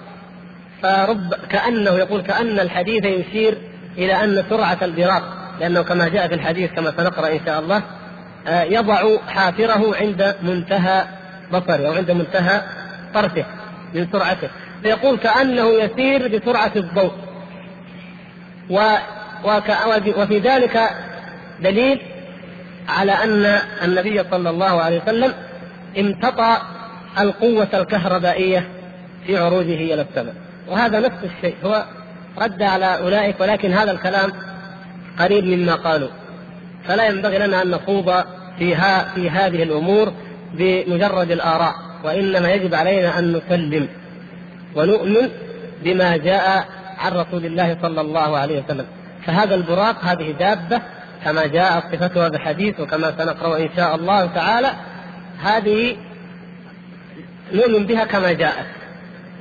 [0.82, 3.58] فرب كأنه يقول كأن الحديث يشير
[3.98, 5.24] إلى أن سرعة البراق
[5.60, 7.84] لأنه كما جاء في الحديث كما سنقرأ إن شاء الله
[8.48, 11.06] يضع حافره عند منتهى
[11.54, 12.62] بصره أو عند منتهى
[13.14, 13.46] طرفه
[13.94, 14.50] من سرعته.
[14.84, 17.12] فيقول كأنه يسير بسرعة الضوء.
[18.70, 18.96] و
[20.18, 20.80] وفي ذلك
[21.60, 22.02] دليل
[22.90, 25.34] على أن النبي صلى الله عليه وسلم
[26.00, 26.58] امتطى
[27.20, 28.68] القوة الكهربائية
[29.28, 30.36] في عروجه إلى السماء.
[30.68, 31.86] وهذا نفس الشيء هو
[32.38, 34.32] رد على أولئك ولكن هذا الكلام
[35.20, 36.10] قريب مما قالوا.
[36.88, 38.24] فلا ينبغي لنا أن نخوض
[38.60, 40.14] فيها في هذه الأمور
[40.54, 43.88] بمجرد الآراء وإنما يجب علينا أن نسلم
[44.76, 45.30] ونؤمن
[45.84, 46.66] بما جاء
[46.98, 48.86] عن رسول الله صلى الله عليه وسلم.
[49.26, 50.82] فهذا البراق هذه دابة
[51.24, 54.72] كما جاء صفتها بحديث وكما سنقرأ إن شاء الله تعالى
[55.44, 55.96] هذه
[57.54, 58.66] نؤمن بها كما جاءت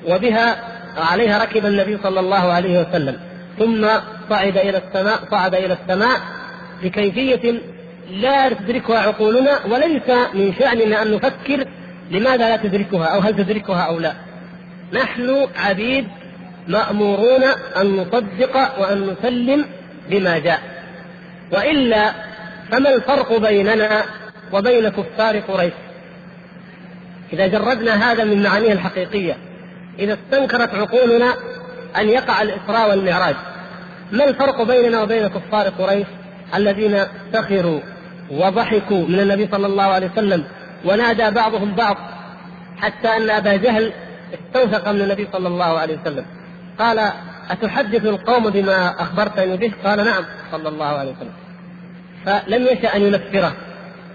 [0.09, 0.57] وبها
[0.97, 3.17] عليها ركب النبي صلى الله عليه وسلم
[3.59, 3.89] ثم
[4.31, 6.21] صعد إلى السماء صعد إلى السماء
[6.83, 7.61] بكيفية
[8.11, 11.67] لا تدركها عقولنا وليس من شأننا أن نفكر
[12.11, 14.13] لماذا لا تدركها أو هل تدركها أو لا.
[14.93, 16.09] نحن عبيد
[16.69, 17.45] مأمورون
[17.81, 19.65] أن نصدق وأن نسلم
[20.11, 20.61] بما جاء.
[21.53, 22.13] وإلا
[22.71, 24.03] فما الفرق بيننا
[24.53, 25.73] وبين كفار قريش؟
[27.33, 29.37] إذا جردنا هذا من معانيه الحقيقية
[29.99, 31.35] إذا استنكرت عقولنا
[31.97, 33.35] أن يقع الإسراء والمعراج
[34.13, 36.07] ما الفرق بيننا وبين كفار قريش؟
[36.55, 36.99] الذين
[37.33, 37.81] سخروا
[38.31, 40.45] وضحكوا من النبي صلى الله عليه وسلم
[40.85, 41.97] ونادى بعضهم بعض
[42.79, 43.93] حتى أن أبا جهل
[44.35, 46.25] استوثق من النبي صلى الله عليه وسلم.
[46.79, 47.13] قال
[47.51, 51.33] أتحدث القوم بما أخبرتني به؟ قال نعم صلى الله عليه وسلم.
[52.27, 53.53] فلم يشأ أن ينفره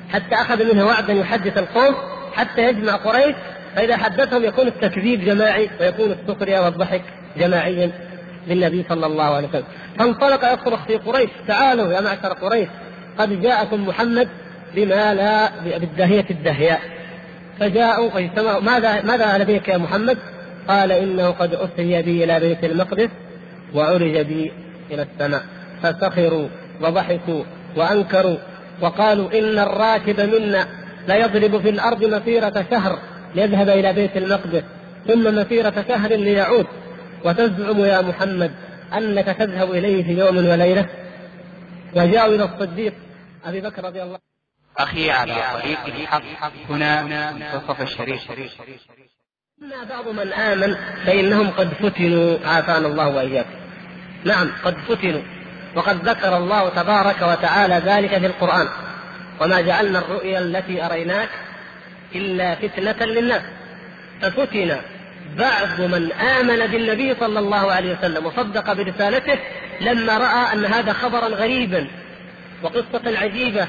[0.09, 1.95] حتى أخذ منه وعدا يحدث القوم
[2.33, 3.35] حتى يجمع قريش
[3.75, 7.01] فإذا حدثهم يكون التكذيب جماعي ويكون السخرية والضحك
[7.37, 7.91] جماعيا.
[8.47, 9.63] للنبي صلى الله عليه وسلم.
[9.99, 12.67] فانطلق يصرخ في قريش تعالوا يا معشر قريش
[13.17, 14.29] قد جاءكم محمد
[14.75, 16.81] بما لا بالدهية الدهياء.
[17.59, 20.17] فجاءوا فاجتمعوا ماذا ماذا لديك يا محمد؟
[20.67, 23.09] قال إنه قد اسري بي إلى بيت المقدس
[23.75, 24.51] وعرج بي
[24.91, 25.43] إلى السماء.
[25.83, 26.47] فسخروا
[26.81, 27.43] وضحكوا
[27.75, 28.37] وأنكروا
[28.81, 30.67] وقالوا إن الراكب منا
[31.07, 32.99] ليضرب في الأرض مسيرة شهر
[33.35, 34.63] ليذهب إلى بيت المقدس
[35.07, 36.65] ثم مسيرة شهر ليعود.
[37.23, 38.51] وتزعم يا محمد
[38.93, 40.85] أنك تذهب إليه في يوم وليلة.
[41.95, 42.93] وجاءوا إلى الصديق
[43.45, 44.19] أبي بكر رضي الله
[44.77, 46.21] أخي على طريق الحق
[46.69, 48.31] هنا منتصف الشريف.
[49.61, 50.75] أما بعض من آمن
[51.05, 52.37] فإنهم قد فتنوا.
[52.45, 53.55] عافانا الله وإياكم.
[54.23, 55.21] نعم قد فتنوا.
[55.75, 58.67] وقد ذكر الله تبارك وتعالى ذلك في القرآن.
[59.41, 61.29] وما جعلنا الرؤيا التي أريناك
[62.15, 63.41] إلا فتنة للناس.
[64.21, 64.77] ففتن
[65.37, 69.39] بعض من آمن بالنبي صلى الله عليه وسلم وصدق برسالته
[69.81, 71.87] لما رأى أن هذا خبرا غريبا
[72.63, 73.67] وقصة عجيبة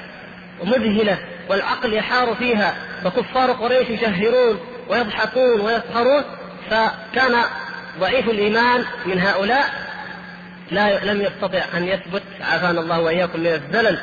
[0.61, 1.19] ومذهلة
[1.49, 6.23] والعقل يحار فيها فكفار قريش يشهرون ويضحكون ويسخرون
[6.71, 7.35] فكان
[8.01, 9.65] ضعيف الإيمان من هؤلاء.
[10.71, 13.99] لا لم يستطع أن يثبت عافانا الله وإياكم من الزلل.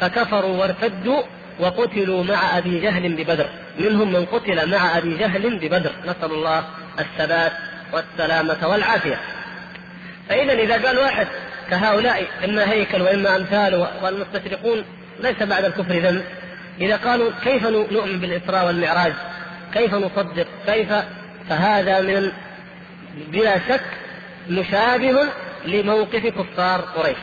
[0.00, 1.22] فكفروا وارتدوا
[1.60, 3.46] وقتلوا مع أبي جهل ببدر.
[3.78, 5.92] منهم من قتل مع أبي جهل ببدر.
[6.04, 6.64] نسأل الله
[7.00, 7.52] الثبات
[7.92, 9.20] والسلامة والعافية.
[10.28, 11.26] فإذا إذا قال واحد
[11.70, 14.84] كهؤلاء إما هيكل وإما أمثاله والمستشرقون
[15.20, 16.24] ليس بعد الكفر ذنب.
[16.80, 19.12] إذا قالوا كيف نؤمن بالإسراء والمعراج؟
[19.74, 20.88] كيف نصدق؟ كيف؟
[21.48, 22.32] فهذا من
[23.32, 23.84] بلا شك
[24.48, 25.28] مشابه
[25.64, 27.16] لموقف كفار قريش.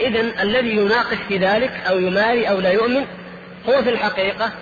[0.00, 3.04] إذا الذي يناقش في ذلك أو يماري أو لا يؤمن
[3.68, 4.52] هو في الحقيقة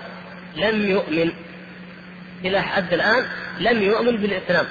[0.57, 1.33] لم يؤمن.
[2.45, 3.27] إلى حد الآن
[3.59, 4.67] لم يؤمن بالإسلام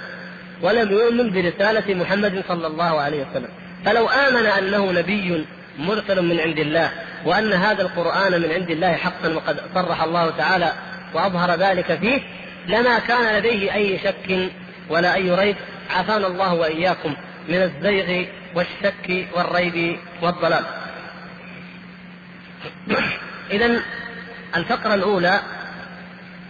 [0.62, 3.50] ولم يؤمن برسالة محمد صلى الله عليه وسلم.
[3.86, 5.46] فلو آمن أنه نبي
[5.80, 6.92] مرسل من عند الله
[7.26, 10.74] وأن هذا القرآن من عند الله حقا وقد صرح الله تعالى
[11.14, 12.22] وأظهر ذلك فيه
[12.68, 14.52] لما كان لديه أي شك
[14.90, 15.56] ولا أي ريب
[15.90, 17.16] عافانا الله وإياكم
[17.50, 20.66] من الزيغ والشك والريب والضلال.
[23.52, 23.82] إذا
[24.56, 25.40] الفقرة الأولى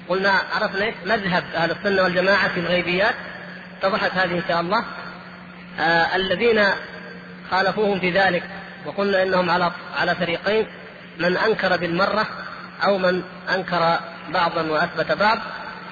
[0.10, 3.16] قلنا عرفنا إيش؟ مذهب أهل السنة والجماعة في الغيبيات.
[3.82, 4.84] اتضحت هذه إن شاء الله.
[5.80, 6.66] آه الذين
[7.52, 8.44] خالفوهم في ذلك
[8.86, 10.68] وقلنا إنهم على على فريقين
[11.20, 12.28] من أنكر بالمرة
[12.84, 13.24] أو من
[13.56, 14.00] أنكر
[14.34, 15.38] بعضا وأثبت بعض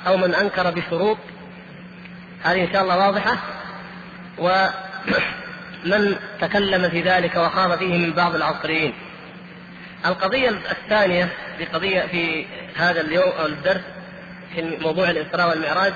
[0.08, 1.18] أو من أنكر بشروط.
[2.44, 3.38] هذه إن شاء الله واضحة.
[4.38, 8.94] ومن تكلم في ذلك وخاض فيه من بعض العصريين.
[10.06, 13.82] القضية الثانية في قضية في هذا اليوم الدرس
[14.58, 15.94] في موضوع الإسراء والمعراج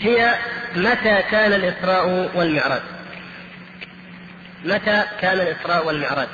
[0.00, 0.34] هي
[0.76, 2.82] متى كان الإسراء والمعراج؟
[4.64, 6.28] متى كان الإسراء والمعراج؟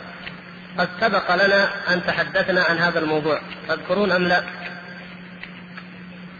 [0.78, 4.44] قد سبق لنا أن تحدثنا عن هذا الموضوع تذكرون أم لا؟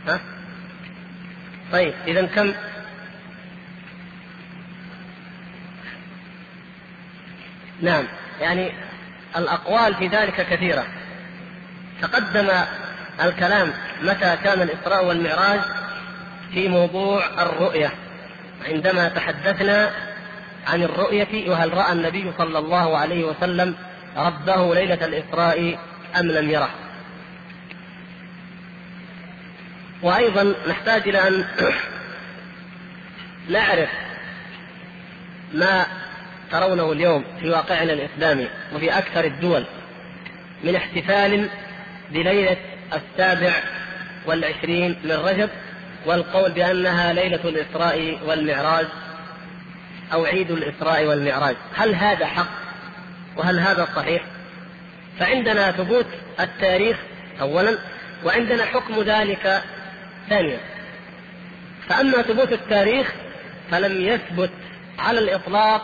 [0.08, 0.20] ها؟
[1.72, 2.52] طيب إذا كم؟
[7.82, 8.04] نعم
[8.40, 8.72] يعني
[9.36, 10.86] الأقوال في ذلك كثيرة.
[12.02, 12.50] تقدم
[13.20, 13.72] الكلام
[14.02, 15.60] متى كان الإسراء والمعراج؟
[16.54, 17.90] في موضوع الرؤية.
[18.68, 19.90] عندما تحدثنا
[20.66, 23.74] عن الرؤية وهل رأى النبي صلى الله عليه وسلم
[24.16, 25.78] ربه ليلة الإسراء
[26.20, 26.70] أم لم يره؟
[30.02, 31.44] وأيضا نحتاج إلى أن
[33.48, 33.88] نعرف
[35.54, 35.86] ما
[36.50, 39.64] ترونه اليوم في واقعنا الإسلامي وفي أكثر الدول
[40.64, 41.48] من احتفال
[42.10, 42.56] بليلة
[42.94, 43.52] السابع
[44.26, 45.50] والعشرين من رجب
[46.06, 48.86] والقول بأنها ليلة الإسراء والمعراج
[50.12, 51.56] أو عيد الإسراء والمعراج.
[51.74, 52.48] هل هذا حق
[53.36, 54.22] وهل هذا صحيح؟
[55.18, 56.06] فعندنا ثبوت
[56.40, 56.96] التاريخ
[57.40, 57.78] أولا
[58.24, 59.62] وعندنا حكم ذلك
[60.28, 60.58] ثانيا.
[61.88, 63.12] فأما ثبوت التاريخ
[63.70, 64.50] فلم يثبت
[64.98, 65.82] على الإطلاق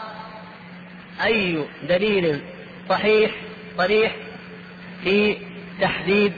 [1.25, 2.41] أي دليل
[2.89, 3.31] صحيح
[3.79, 4.17] صريح
[5.05, 5.37] في
[5.81, 6.33] تحديد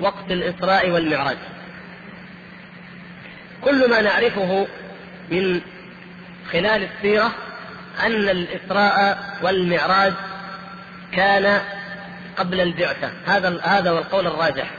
[0.00, 1.36] وقت الإسراء والمعراج.
[3.64, 4.66] كل ما نعرفه
[5.30, 5.60] من
[6.52, 7.32] خلال السيرة
[8.00, 10.12] أن الإسراء والمعراج
[11.12, 11.60] كان
[12.36, 13.10] قبل البعثة.
[13.26, 14.70] هذا هذا هو القول الراجح.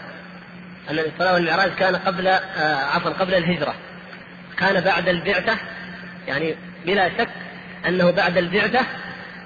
[0.90, 3.74] أن الإسراء والمعراج كان قبل آه عفوا قبل الهجرة.
[4.58, 5.58] كان بعد البعثة
[6.28, 7.30] يعني بلا شك
[7.88, 8.86] أنه بعد البعثة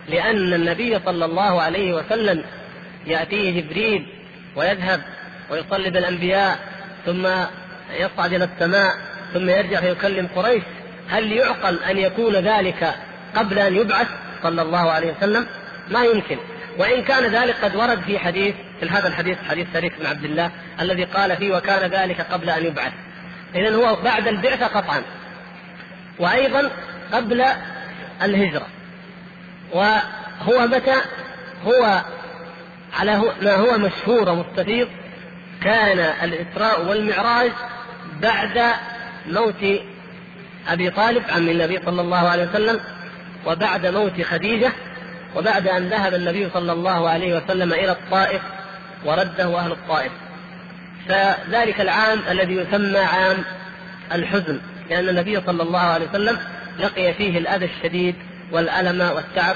[0.10, 2.44] لأن النبي صلى الله عليه وسلم
[3.08, 4.08] يأتيه جبريل
[4.56, 5.02] ويذهب
[5.52, 6.60] ويصلي بالأنبياء
[7.06, 7.28] ثم
[8.00, 8.96] يصعد إلى السماء
[9.34, 10.64] ثم يرجع فيكلم قريش.
[11.10, 12.96] هل يعقل أن يكون ذلك
[13.36, 14.08] قبل أن يبعث
[14.44, 15.48] صلى الله عليه وسلم؟
[15.90, 16.38] ما يمكن.
[16.78, 20.52] وإن كان ذلك قد ورد في حديث في هذا الحديث حديث شريك بن عبد الله
[20.82, 22.94] الذي قال فيه وكان ذلك قبل أن يبعث.
[23.56, 25.02] إذا هو بعد البعثة قطعا.
[26.20, 26.72] وأيضا
[27.14, 27.46] قبل
[28.24, 28.68] الهجرة.
[29.74, 30.96] وهو متى؟
[31.66, 32.02] هو
[33.00, 34.88] على ما هو مشهور ومستفيض
[35.64, 37.52] كان الإسراء والمعراج
[38.22, 38.74] بعد
[39.28, 39.66] موت
[40.68, 42.80] أبي طالب عم النبي صلى الله عليه وسلم
[43.46, 44.72] وبعد موت خديجة
[45.36, 48.42] وبعد أن ذهب النبي صلى الله عليه وسلم إلى الطائف
[49.06, 50.12] ورده أهل الطائف.
[51.08, 53.38] فذلك العام الذي يسمى عام
[54.14, 56.38] الحزن لأن النبي صلى الله عليه وسلم
[56.80, 58.16] لقي فيه الأذى الشديد
[58.52, 59.56] والألم والتعب.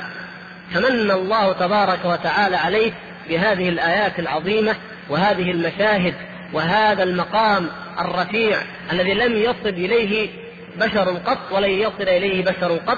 [0.73, 2.91] فمن الله تبارك وتعالى عليه
[3.29, 4.75] بهذه الآيات العظيمة
[5.09, 6.13] وهذه المشاهد
[6.53, 8.57] وهذا المقام الرفيع
[8.91, 10.29] الذي لم يصل إليه
[10.77, 12.97] بشر قط ولن يصل إليه بشر قط.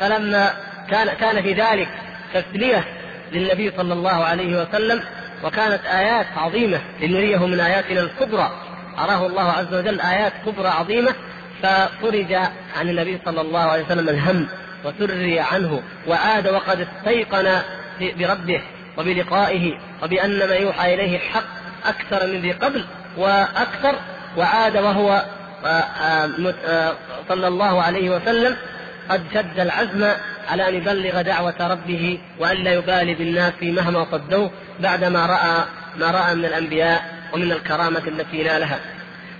[0.00, 0.50] فلما
[0.90, 1.88] كان كان في ذلك
[2.34, 2.84] تسلية
[3.32, 5.02] للنبي صلى الله عليه وسلم
[5.44, 8.50] وكانت آيات عظيمة لنريه من آياتنا الكبرى
[8.98, 11.14] أراه الله عز وجل آيات كبرى عظيمة
[11.62, 12.32] ففرج
[12.76, 14.46] عن النبي صلى الله عليه وسلم الهم
[14.84, 17.62] وسري عنه وعاد وقد استيقن
[18.00, 18.62] بربه.
[18.98, 21.44] وبلقائه وبأن ما يوحى إليه حق
[21.86, 22.84] أكثر من ذي قبل
[23.16, 23.94] وأكثر
[24.36, 25.24] وعاد وهو
[27.28, 28.56] صلى الله عليه وسلم
[29.08, 30.12] قد شد العزم
[30.48, 35.64] على أن يبلغ دعوة ربه والا يبالي بالناس مهما صدوه بعدما رأى
[35.96, 38.78] ما رأى من الأنبياء ومن الكرامة التي نالها.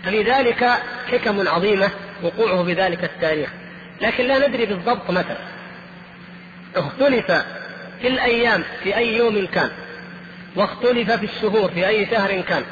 [0.04, 0.70] ففي ذلك
[1.12, 1.90] حكم عظيمة
[2.22, 3.50] وقوعه في ذلك التاريخ.
[4.00, 5.36] لكن لا ندري بالضبط متى.
[6.76, 7.44] اختلف
[8.00, 9.70] في الأيام في أي يوم كان.
[10.56, 12.62] واختلف في الشهور في أي شهر كان.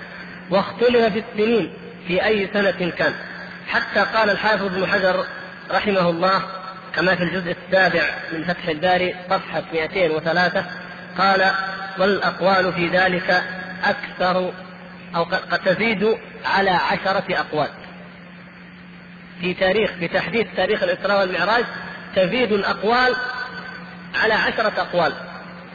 [0.50, 1.72] واختلف في السنين
[2.06, 3.14] في أي سنة كان.
[3.68, 5.24] حتى قال الحافظ ابن حجر
[5.70, 6.42] رحمه الله
[6.94, 8.02] كما في الجزء السابع
[8.32, 10.64] من فتح الباري صفحة 203
[11.18, 11.50] قال
[11.98, 13.42] والأقوال في ذلك
[13.84, 14.52] أكثر
[15.16, 17.68] أو قد تزيد على عشرة أقوال.
[19.40, 21.64] في تاريخ في تحديد تاريخ الإسراء والمعراج
[22.16, 23.16] تزيد الأقوال
[24.18, 25.12] على عشرة أقوال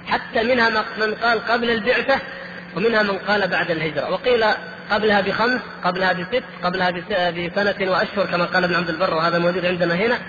[0.07, 2.19] حتى منها من قال قبل البعثة
[2.75, 4.45] ومنها من قال بعد الهجرة وقيل
[4.91, 6.91] قبلها بخمس قبلها بست قبلها
[7.31, 10.19] بسنة وأشهر كما قال ابن عبد البر وهذا موجود عندنا هنا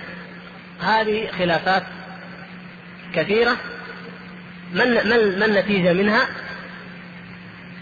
[0.80, 1.82] هذه خلافات
[3.14, 3.56] كثيرة
[4.72, 6.26] ما ما النتيجة منها؟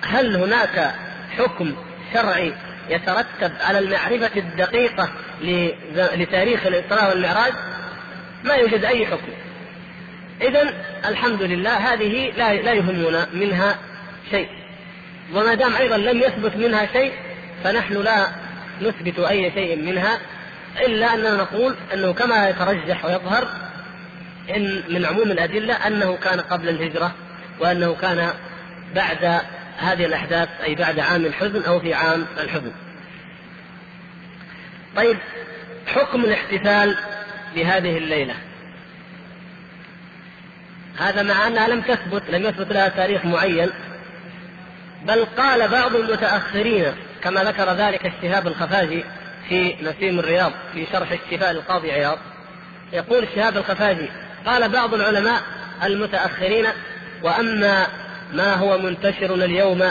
[0.05, 0.95] هل هناك
[1.39, 1.75] حكم
[2.13, 2.53] شرعي
[2.89, 5.09] يترتب على المعرفة الدقيقة
[5.95, 7.53] لتاريخ الإسراء والمعراج؟
[8.45, 9.33] ما يوجد أي حكم.
[10.43, 10.75] إذا
[11.09, 13.79] الحمد لله هذه لا لا يهمنا منها
[14.31, 14.49] شيء.
[15.35, 17.13] وما دام أيضا لم يثبت منها شيء
[17.65, 18.27] فنحن لا
[18.83, 20.19] نثبت أي شيء منها
[20.81, 23.49] إلا أننا نقول أنه كما يترجح ويظهر
[24.57, 27.15] إن من عموم الأدلة أنه كان قبل الهجرة
[27.61, 28.33] وأنه كان
[28.95, 29.41] بعد
[29.79, 32.73] هذه الأحداث أي بعد عام الحزن أو في عام الحزن
[34.97, 35.17] طيب
[35.87, 36.97] حكم الاحتفال
[37.55, 38.35] بهذه الليلة
[40.99, 43.71] هذا مع أنها لم تثبت لم يثبت لها تاريخ معين
[45.03, 49.05] بل قال بعض المتأخرين كما ذكر ذلك الشهاب الخفاجي
[49.49, 52.19] في نسيم الرياض في شرح الشفاء للقاضي عياض.
[52.93, 54.09] يقول الشهاب الخفاجي
[54.47, 55.43] قال بعض العلماء
[55.85, 56.67] المتأخرين
[57.23, 57.87] وأما
[58.33, 59.85] ما هو منتشر اليوم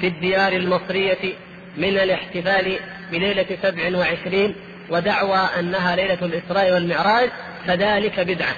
[0.00, 1.34] في الديار المصرية
[1.76, 2.78] من الاحتفال
[3.12, 4.54] بليلة سبع وعشرين
[4.90, 7.30] ودعوى أنها ليلة الإسراء والمعراج
[7.66, 8.54] فذلك بدعة.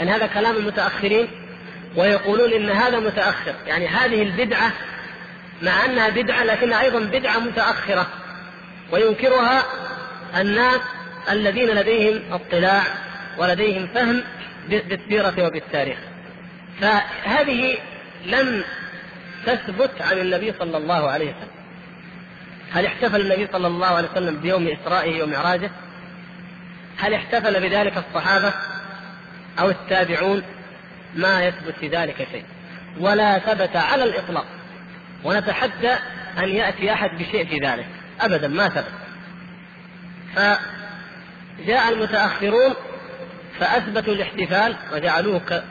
[0.00, 1.28] أن هذا كلام المتأخرين
[1.96, 3.54] ويقولون إن هذا متأخر.
[3.66, 4.72] يعني هذه البدعة
[5.62, 8.06] مع أنها بدعة لكنها أيضا بدعة متأخرة.
[8.92, 9.64] وينكرها
[10.36, 10.80] الناس
[11.30, 12.82] الذين لديهم اطلاع
[13.38, 14.22] ولديهم فهم
[14.68, 15.98] بالسيرة وبالتاريخ.
[16.80, 17.78] فهذه
[18.26, 18.64] لم
[19.46, 21.62] تثبت عن النبي صلى الله عليه وسلم.
[22.72, 25.70] هل احتفل النبي صلى الله عليه وسلم بيوم إسرائه ومعراجه؟
[26.98, 28.52] هل احتفل بذلك الصحابة؟
[29.58, 30.42] أو التابعون
[31.14, 32.44] ما يثبت في ذلك شيء.
[33.00, 34.46] ولا ثبت على الإطلاق.
[35.24, 35.92] ونتحدى
[36.38, 37.86] أن يأتي أحد بشيء في ذلك.
[38.20, 38.92] أبدا ما ثبت.
[40.34, 42.74] فجاء المتأخرون
[43.60, 45.62] فأثبتوا الاحتفال وجعلوه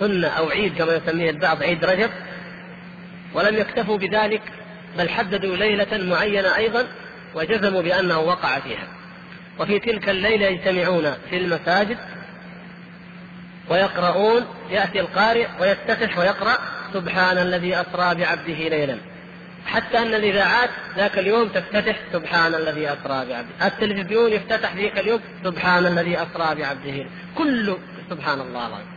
[0.00, 2.10] سنة أو عيد كما يسميه البعض عيد رجب.
[3.34, 4.42] ولم يكتفوا بذلك
[4.98, 6.86] بل حددوا ليلة معينة أيضا
[7.34, 8.86] وجزموا بأنه وقع فيها.
[9.58, 11.98] وفي تلك الليلة يجتمعون في المساجد
[13.70, 16.58] ويقرؤون يأتي القارئ ويفتتح ويقرأ
[16.92, 18.98] سبحان الذي أسرى بعبده ليلا.
[19.66, 23.66] حتى أن الإذاعات ذاك اليوم تفتتح سبحان الذي أسرى بعبده.
[23.66, 27.06] التلفزيون يفتتح ذيك اليوم سبحان الذي أسرى بعبده.
[27.34, 27.78] كله
[28.10, 28.96] سبحان الله العظيم.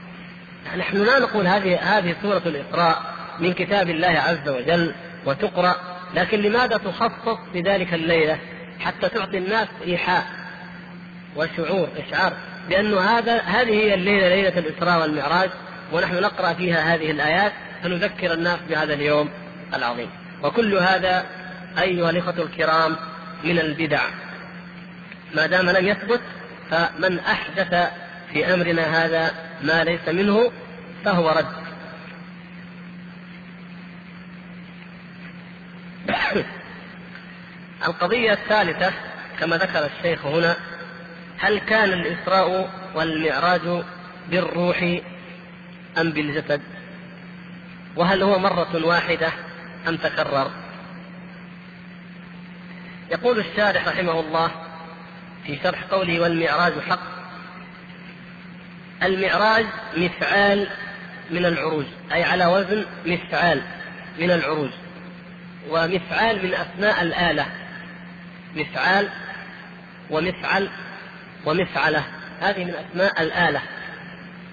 [0.78, 3.02] نحن لا نقول هذه هذه سورة الإسراء
[3.40, 4.94] من كتاب الله عز وجل
[5.26, 5.76] وتقرأ
[6.16, 8.40] لكن لماذا تخصص بذلك الليلة
[8.80, 10.26] حتى تعطي الناس إيحاء
[11.36, 12.34] وشعور إشعار؟
[12.70, 15.50] بأنه هذا هذه هي الليلة ليلة الإسراء والمعراج
[15.92, 17.52] ونحن نقرأ فيها هذه الآيات
[17.84, 19.30] فنذكر الناس بهذا اليوم
[19.74, 20.10] العظيم.
[20.44, 21.26] وكل هذا
[21.82, 22.96] أيها الإخوة الكرام
[23.44, 24.02] من البدع.
[25.36, 26.22] ما دام لم يثبت
[26.72, 27.92] فمن أحدث
[28.34, 29.32] في أمرنا هذا
[29.64, 30.52] ما ليس منه
[31.06, 31.70] فهو رد.
[37.88, 38.92] القضية الثالثة
[39.40, 40.56] كما ذكر الشيخ هنا
[41.40, 43.84] هل كان الإسراء والمعراج
[44.30, 45.00] بالروح
[45.98, 46.62] أم بالجسد؟
[47.96, 49.32] وهل هو مرة واحدة
[49.88, 50.52] أم تكرر؟
[53.12, 54.52] يقول الشارح رحمه الله
[55.46, 57.00] في شرح قوله والمعراج حق.
[59.04, 59.66] المعراج
[59.98, 60.68] مفعال
[61.32, 63.62] من العروج أي على وزن مفعال
[64.20, 64.70] من العروج
[65.70, 67.46] ومفعال من أسماء الآلة
[68.56, 69.10] مفعال
[70.10, 70.70] ومفعل
[71.50, 72.04] ومفعلة.
[72.42, 73.62] هذه من أسماء الآلة.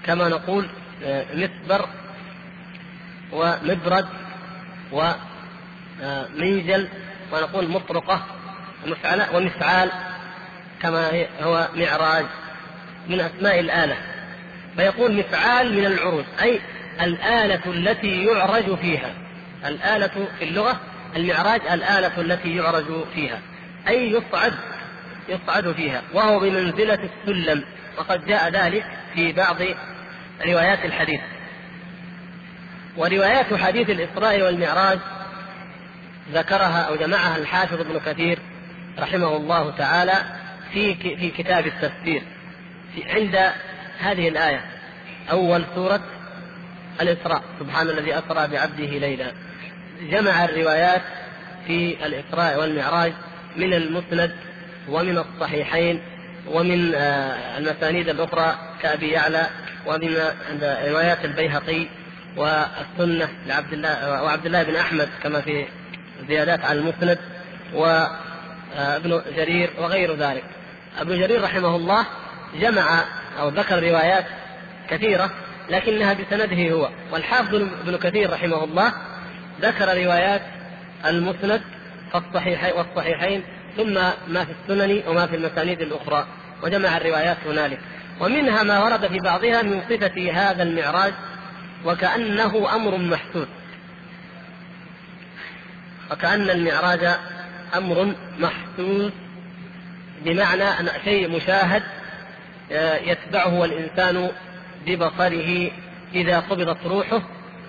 [0.05, 0.67] كما نقول
[1.03, 1.89] آه، مصبر
[3.31, 4.07] ومبرد
[6.01, 6.87] ومنجل
[7.31, 8.25] ونقول مطرقة
[8.85, 9.91] ومفعلة ومفعال
[10.81, 12.25] كما هو معراج.
[13.07, 13.97] من أسماء الآلة.
[14.75, 16.59] فيقول مفعال من العروج أي
[17.01, 19.13] الآلة التي يعرج فيها.
[19.65, 20.79] الآلة في اللغة
[21.15, 22.85] المعراج الآلة التي يعرج
[23.15, 23.41] فيها.
[23.87, 24.53] أي يصعد
[25.29, 27.63] يصعد فيها وهو بمنزلة السلم.
[27.97, 29.55] وقد جاء ذلك في بعض
[30.45, 31.21] روايات الحديث.
[32.97, 34.99] وروايات حديث الإسراء والمعراج
[36.33, 38.39] ذكرها أو جمعها الحافظ ابن كثير
[38.99, 40.13] رحمه الله تعالى
[40.73, 42.21] في في كتاب التفسير.
[42.95, 43.51] في عند
[43.99, 44.65] هذه الآية
[45.31, 46.01] أول سورة
[47.01, 47.43] الإسراء.
[47.59, 49.31] سبحان الذي أسرى بعبده ليلا.
[50.01, 51.01] جمع الروايات
[51.67, 53.13] في الإسراء والمعراج
[53.55, 54.35] من المسند
[54.89, 56.01] ومن الصحيحين
[56.47, 59.47] ومن آه، المسانيد الأخرى كأبي يعلى
[59.85, 60.17] ومن
[60.61, 61.87] روايات البيهقي
[62.37, 65.65] والسنة لعبد الله وعبد الله بن أحمد كما في
[66.27, 67.19] زيادات على المسند
[67.73, 70.43] وابن جرير وغير ذلك.
[70.99, 72.05] ابن جرير رحمه الله
[72.59, 73.03] جمع
[73.39, 74.25] أو ذكر روايات
[74.89, 75.29] كثيرة
[75.69, 76.89] لكنها بسنده هو.
[77.11, 78.93] والحافظ ابن كثير رحمه الله
[79.61, 80.41] ذكر روايات
[81.05, 81.61] المسند
[82.13, 83.43] والصحيحين
[83.77, 83.93] ثم
[84.33, 86.27] ما في السنن وما في المسانيد الأخرى
[86.63, 87.79] وجمع الروايات هنالك.
[88.19, 91.13] ومنها ما ورد في بعضها من صفة هذا المعراج
[91.85, 93.47] وكأنه أمر محسوس.
[96.11, 97.15] وكأن المعراج
[97.75, 99.11] أمر محسوس
[100.25, 101.83] بمعنى أن شيء مشاهد
[102.71, 104.29] آه، يتبعه الإنسان
[104.85, 105.71] ببصره
[106.15, 107.21] إذا قبضت روحه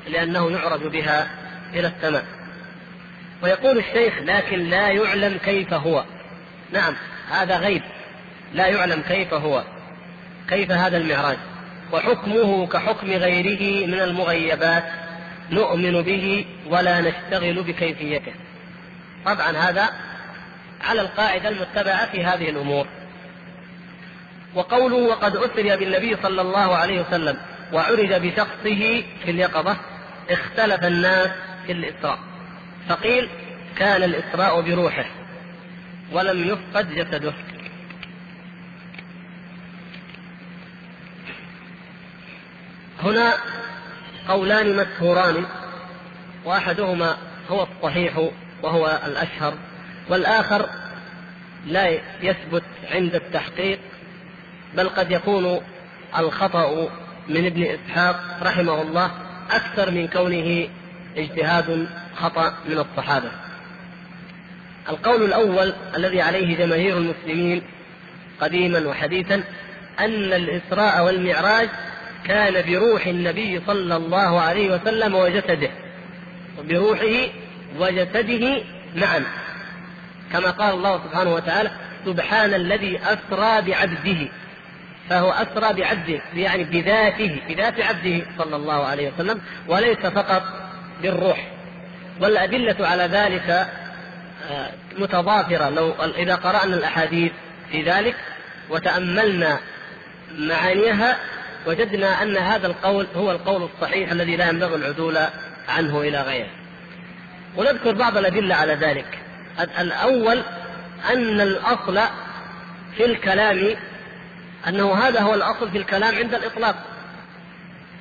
[0.09, 1.29] لأنه يعرج بها
[1.75, 2.38] إلى السماء.
[3.43, 6.05] ويقول الشيخ لكن لا يعلم كيف هو.
[6.73, 6.95] نعم
[7.31, 7.83] هذا غيب.
[8.55, 9.65] لا يعلم كيف هو.
[10.49, 11.37] كيف هذا المعراج؟
[11.93, 14.85] وحكمه كحكم غيره من المغيبات
[15.51, 18.33] نؤمن به ولا نشتغل بكيفيته.
[19.25, 19.89] طبعا هذا
[20.81, 22.87] على القاعدة المتبعة في هذه الأمور.
[24.55, 27.37] وقوله وقد أسري بالنبي صلى الله عليه وسلم
[27.73, 29.77] وعرج بشخصه في اليقظة
[30.31, 31.31] اختلف الناس
[31.67, 32.19] في الإسراء.
[32.89, 33.29] فقيل
[33.77, 35.07] كان الإسراء بروحه
[36.13, 37.33] ولم يفقد جسده.
[43.03, 43.35] هنا
[44.29, 45.45] قولان مشهوران
[46.45, 47.17] واحدهما
[47.51, 48.31] هو الصحيح
[48.63, 49.55] وهو الأشهر
[50.09, 50.69] والآخر
[51.67, 53.79] لا يثبت عند التحقيق
[54.75, 55.61] بل قد يكون
[56.19, 56.89] الخطأ
[57.29, 59.11] من ابن إسحاق رحمه الله
[59.51, 60.69] أكثر من كونه
[61.19, 63.31] اجتهاد خطأ من الصحابة.
[64.89, 67.63] القول الأول الذي عليه جماهير المسلمين
[68.41, 69.35] قديما وحديثا
[70.01, 71.69] أن الإسراء والمعراج
[72.25, 75.71] كان بروح النبي صلى الله عليه وسلم وجسده
[76.69, 77.29] بروحه
[77.79, 78.63] وجسده
[78.97, 79.23] معا.
[80.33, 81.71] كما قال الله سبحانه وتعالى
[82.07, 84.29] سبحان الذي أسرى بعبده.
[85.11, 90.43] فهو أسرى بعبده يعني بذاته بذات عبده صلى الله عليه وسلم وليس فقط
[91.03, 91.53] بالروح
[92.21, 93.69] والأدلة على ذلك
[94.51, 95.69] آه، متضافرة.
[95.69, 97.33] لو إذا قرأنا الأحاديث
[97.73, 98.17] في ذلك
[98.71, 99.59] وتأملنا
[100.39, 101.17] معانيها
[101.67, 105.19] وجدنا أن هذا القول هو القول الصحيح الذي لا ينبغي العدول
[105.69, 106.51] عنه إلى غيره.
[107.57, 109.19] ونذكر بعض الأدلة على ذلك.
[109.81, 110.43] الأول
[111.13, 112.01] أن الأصل
[112.97, 113.77] في الكلام
[114.69, 116.77] أنه هذا هو الأصل في الكلام عند الإطلاق.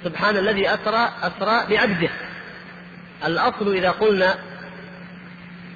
[0.03, 2.09] سبحان الذي أسرى أسرى بعبده.
[3.25, 4.37] الأصل إذا قلنا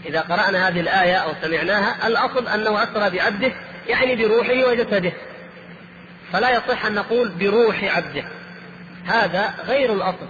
[0.05, 3.51] إذا قرأنا هذه الآية أو سمعناها الأصل أنه أسرى بعبده
[3.87, 5.11] يعني بروحه وجسده.
[6.33, 8.23] فلا يصح أن نقول بروح عبده.
[9.05, 10.27] هذا غير الأصل.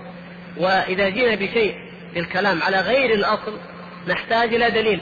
[0.57, 1.75] وإذا جينا بشيء
[2.13, 3.57] بالكلام على غير الأصل
[4.07, 5.01] نحتاج إلى دليل.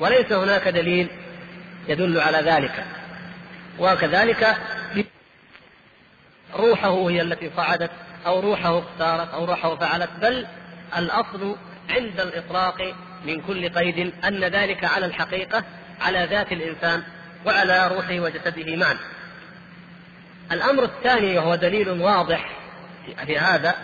[0.00, 1.08] وليس هناك دليل
[1.88, 2.84] يدل على ذلك.
[3.78, 4.56] وكذلك
[6.54, 7.90] روحه هي التي صعدت
[8.26, 10.10] أو روحه اختارت أو روحه فعلت.
[10.22, 10.46] بل
[10.96, 11.56] الأصل
[11.90, 15.64] عند الإطلاق من كل قيد أن ذلك على الحقيقة
[16.00, 17.02] على ذات الإنسان
[17.46, 18.96] وعلى روحه وجسده معا.
[20.52, 22.50] الأمر الثاني وهو دليل واضح
[23.26, 23.74] في هذا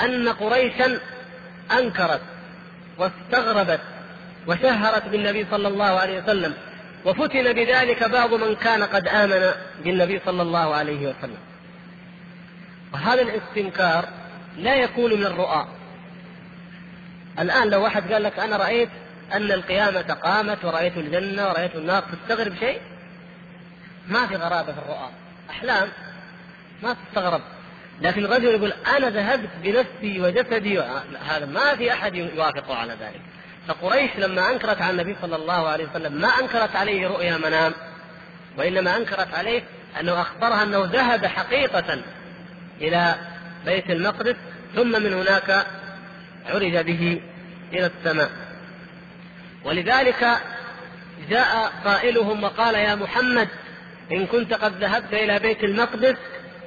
[0.00, 1.00] أن قريشا
[1.78, 2.20] أنكرت
[2.98, 3.80] واستغربت
[4.46, 6.54] وشهرت بالنبي صلى الله عليه وسلم
[7.04, 9.50] وفتن بذلك بعض من كان قد آمن
[9.84, 11.38] بالنبي صلى الله عليه وسلم.
[12.94, 14.08] وهذا الاستنكار
[14.58, 15.66] لا يكون من الرؤى.
[17.38, 18.88] الآن لو واحد قال لك أنا رأيت
[19.32, 22.80] أن القيامة قامت ورأيت الجنة ورأيت النار تستغرب شيء؟
[24.08, 25.10] ما في غرابة في الرؤى.
[25.50, 25.88] أحلام
[26.82, 27.40] ما تستغرب.
[28.00, 30.80] لكن الرجل يقول أنا ذهبت بنفسي وجسدي
[31.26, 33.20] هذا ما في أحد يوافقه على ذلك.
[33.68, 37.72] فقريش لما أنكرت على النبي صلى الله عليه وسلم ما أنكرت عليه رؤيا منام
[38.58, 39.62] وإنما أنكرت عليه
[40.00, 41.98] أنه أخبرها أنه ذهب حقيقة
[42.80, 43.14] إلى
[43.64, 44.36] بيت المقدس
[44.74, 45.66] ثم من هناك
[46.46, 47.20] عرج به
[47.72, 48.30] إلى السماء.
[49.64, 50.26] ولذلك
[51.30, 53.48] جاء قائلهم وقال يا محمد
[54.12, 56.16] إن كنت قد ذهبت إلى بيت المقدس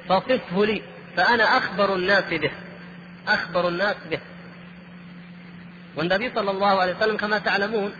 [0.08, 0.82] فصفه لي
[1.16, 2.50] فأنا أخبر الناس به
[3.28, 4.18] أخبر الناس به.
[5.96, 7.94] والنبي صلى الله عليه وسلم كما تعلمون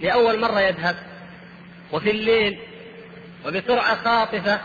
[0.00, 0.96] لأول مرة يذهب
[1.92, 2.58] وفي الليل
[3.46, 4.60] وبسرعة خاطفة.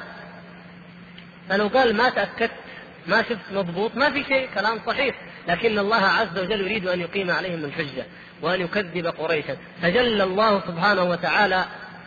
[1.50, 2.52] فلو قال ما تأكدت
[3.08, 5.16] ما شفت مضبوط ما في شيء كلام صحيح.
[5.48, 8.06] لكن الله عز وجل يريد أن يقيم عليهم الحجة
[8.42, 9.58] وأن يكذب قريشا.
[9.82, 11.66] فجل الله سبحانه وتعالى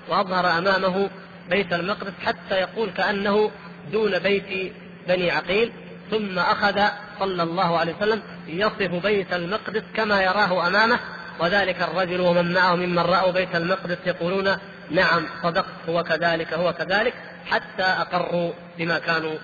[0.09, 1.11] وأظهر أمامه
[1.51, 3.51] بيت المقدس حتى يقول كأنه
[3.93, 4.73] دون بيت
[5.09, 5.73] بني عقيل.
[6.11, 6.81] ثم أخذ
[7.21, 10.99] صلى الله عليه وسلم يصف بيت المقدس كما يراه أمامه.
[11.41, 14.57] وذلك الرجل ومن معه ممن رأوا بيت المقدس يقولون
[14.91, 17.15] نعم صدقت هو كذلك هو كذلك
[17.47, 19.35] حتى أقروا بما كانوا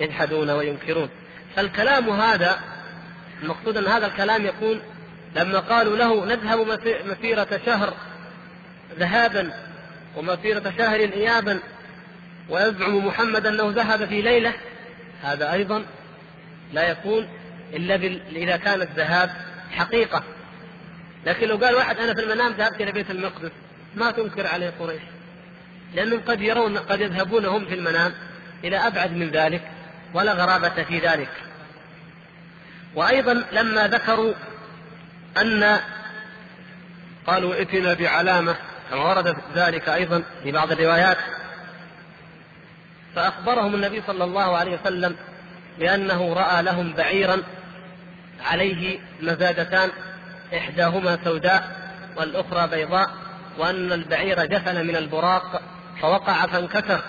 [0.00, 1.08] يجحدون وينكرون.
[1.56, 2.58] فالكلام هذا
[3.42, 4.80] المقصود أن هذا الكلام يكون
[5.36, 7.94] لما قالوا له نذهب مسيرة شهر
[8.98, 9.52] ذهابا
[10.16, 11.58] ومسيرة شهر إيابا
[12.48, 14.52] ويزعم محمد أنه ذهب في ليلة
[15.22, 15.84] هذا أيضا
[16.72, 17.28] لا يكون
[17.72, 17.94] إلا
[18.36, 19.30] إذا كان الذهاب
[19.70, 20.22] حقيقة.
[21.26, 23.50] لكن لو قال واحد أنا في المنام ذهبت إلى بيت المقدس
[23.96, 25.02] ما تنكر عليه قريش.
[25.94, 28.12] لأنهم قد يرون قد يذهبون هم في المنام
[28.64, 29.62] إلى أبعد من ذلك
[30.14, 31.30] ولا غرابة في ذلك.
[32.94, 34.34] وأيضا لما ذكروا
[35.40, 35.78] أن
[37.26, 38.56] قالوا ائتنا بعلامة
[38.90, 41.18] كما ورد ذلك أيضا في بعض الروايات
[43.14, 45.16] فأخبرهم النبي صلى الله عليه وسلم
[45.78, 47.42] بأنه رأى لهم بعيرا
[48.44, 49.90] عليه مزادتان
[50.56, 53.10] إحداهما سوداء والأخرى بيضاء
[53.58, 55.62] وأن البعير جفن من البراق
[56.00, 57.00] فوقع فانكسر.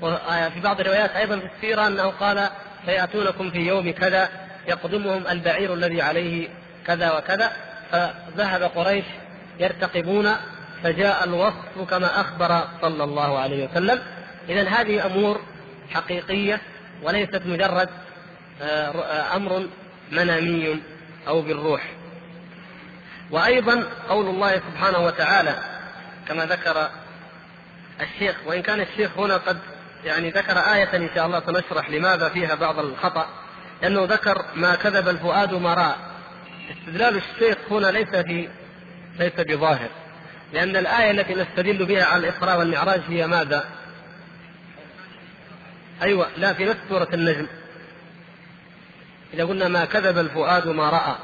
[0.00, 2.48] وفي بعض الروايات أيضا في السيرة أنه قال
[2.86, 4.28] سيأتونكم في يوم كذا
[4.68, 6.48] يقدمهم البعير الذي عليه
[6.86, 7.52] كذا وكذا
[7.92, 9.04] فذهب قريش
[9.58, 10.36] يرتقبون
[10.82, 14.02] فجاء الوصف كما أخبر صلى الله عليه وسلم.
[14.48, 15.40] إذا هذه أمور
[15.90, 16.60] حقيقية
[17.02, 17.88] وليست مجرد
[18.62, 19.66] آه، أمر
[20.12, 20.82] منامي
[21.28, 21.82] أو بالروح.
[23.30, 25.54] وأيضا قول الله سبحانه وتعالى
[26.28, 26.88] كما ذكر
[28.00, 29.58] الشيخ وإن كان الشيخ هنا قد
[30.04, 33.26] يعني ذكر آية إن شاء الله سنشرح لماذا فيها بعض الخطأ.
[33.82, 35.94] لأنه ذكر ما كذب الفؤاد ما رأى
[36.70, 38.48] استدلال الشيخ هنا ليس في
[39.18, 39.88] ليس بظاهر
[40.52, 43.64] لأن الآية التي نستدل بها على الإسراء والمعراج هي ماذا؟
[46.02, 47.46] أيوة لا في نفس سورة النجم.
[49.34, 51.16] إذا قلنا ما كذب الفؤاد ما رأى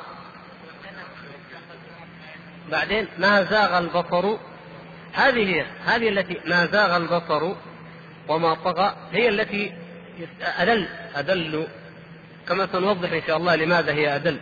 [2.71, 4.37] بعدين ما زاغ البصر؟
[5.13, 7.55] هذه هي هذه التي ما زاغ البصر
[8.29, 9.73] وما طغى هي التي
[10.41, 11.67] أدل أدل
[12.49, 14.39] كما سنوضح إن شاء الله لماذا هي أدل.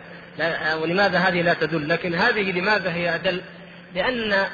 [0.81, 1.89] ولماذا هذه لا تدل.
[1.89, 3.41] لكن هذه لماذا هي أدل؟
[3.95, 4.45] لأن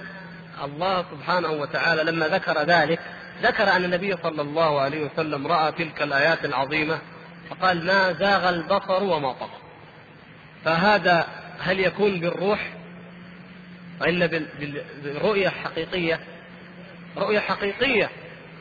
[0.64, 3.00] الله سبحانه وتعالى لما ذكر ذلك
[3.42, 7.00] ذكر أن النبي صلى الله عليه وسلم رأى تلك الآيات العظيمة
[7.50, 9.60] فقال ما زاغ البصر وما طغى.
[10.66, 11.28] فهذا
[11.60, 12.74] هل يكون بالروح؟
[14.02, 14.26] وإلا
[15.04, 16.20] بالرؤية الحقيقية
[17.18, 18.10] رؤية حقيقية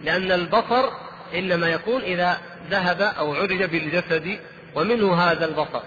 [0.05, 0.91] لأن البصر
[1.35, 2.39] إنما يكون إذا
[2.71, 4.39] ذهب أو عرج بالجسد
[4.75, 5.83] ومنه هذا البصر.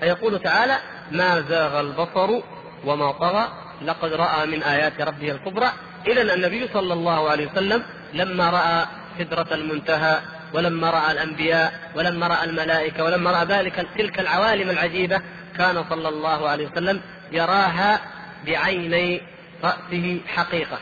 [0.00, 0.78] فيقول تعالى
[1.10, 2.42] ما زاغ البصر
[2.84, 3.48] وما طغى
[3.82, 5.72] لقد رأى من آيات ربه الكبرى.
[6.06, 7.82] إذا النبي صلى الله عليه وسلم
[8.14, 8.86] لما رأى
[9.18, 10.20] سدرة المنتهى
[10.54, 15.20] ولما رأى الأنبياء ولما رأى الملائكة ولما رأى ذلك تلك العوالم العجيبة
[15.58, 17.00] كان صلى الله عليه وسلم
[17.32, 18.00] يراها
[18.46, 19.22] بعيني
[19.64, 20.78] رأسه حقيقة.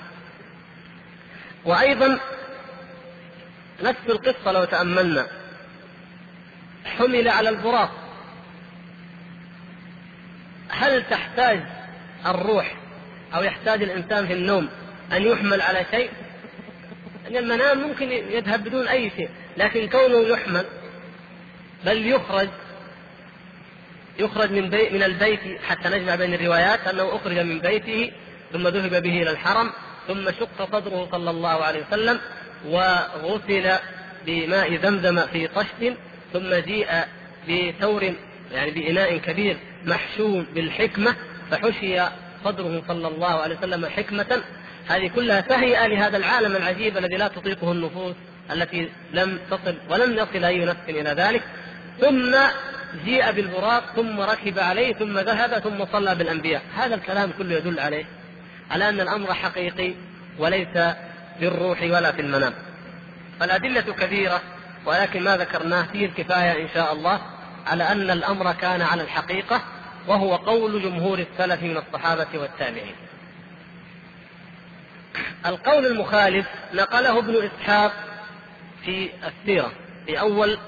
[1.65, 2.19] وأيضا
[3.83, 5.27] نفس القصة لو تأملنا.
[6.87, 7.91] حمل على البراق.
[10.69, 11.61] هل تحتاج
[12.27, 12.75] الروح
[13.35, 14.69] أو يحتاج الإنسان في النوم
[15.13, 16.11] أن يحمل على شيء؟
[17.29, 20.65] أن المنام ممكن يذهب بدون أي شيء لكن كونه يحمل
[21.85, 22.49] بل يخرج
[24.19, 28.13] يخرج من بي من البيت حتى نجمع بين الروايات أنه أخرج من بيته
[28.53, 29.73] ثم ذهب به إلى الحرم
[30.09, 32.21] ثم شق صدره صلى الله عليه وسلم
[32.67, 33.73] وغسل
[34.27, 35.97] بماء زمزم في طشت
[36.37, 36.89] ثم جيء
[37.49, 38.15] بثور
[38.53, 41.17] يعني بإناء كبير محشو بالحكمة
[41.51, 42.03] فحشي
[42.45, 44.43] صدره صلى الله عليه وسلم حكمة.
[44.87, 48.15] هذه كلها تهيئة لهذا العالم العجيب الذي لا تطيقه النفوس
[48.53, 51.43] التي لم تصل ولم يصل أي نفس إلى ذلك.
[52.01, 52.37] ثم
[53.05, 56.63] جيء بالبراق ثم ركب عليه ثم ذهب ثم صلى بالأنبياء.
[56.77, 58.05] هذا الكلام كله يدل عليه
[58.71, 59.95] على أن الأمر حقيقي
[60.39, 60.95] وليس
[61.41, 62.55] بالروح ولا في المنام.
[63.41, 64.43] فالأدلة كثيرة
[64.87, 67.21] ولكن ما ذكرناه فيه الكفاية إن شاء الله
[67.67, 69.63] على أن الأمر كان على الحقيقة
[70.07, 72.95] وهو قول جمهور السلف من الصحابة والتابعين.
[75.47, 77.93] القول المخالف نقله ابن إسحاق
[78.85, 79.73] في السيرة
[80.07, 80.59] في أول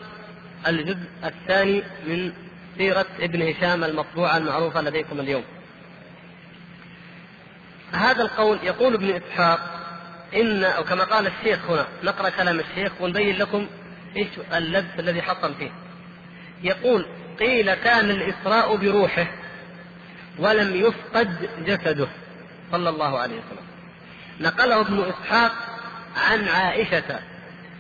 [0.66, 2.32] الجزء الثاني من
[2.78, 5.44] سيرة ابن هشام المطبوعة المعروفة لديكم اليوم.
[7.92, 9.60] هذا القول يقول ابن إسحاق
[10.34, 13.66] إن أو كما قال الشيخ هنا نقرأ كلام الشيخ ونبين لكم
[14.18, 15.70] إيش اللبس الذي حصل فيه.
[16.62, 17.06] يقول
[17.40, 19.26] قيل كان الإسراء بروحه
[20.38, 22.08] ولم يفقد جسده.
[22.72, 23.66] صلى الله عليه وسلم.
[24.40, 25.52] نقله ابن إسحاق
[26.16, 27.20] عن عائشة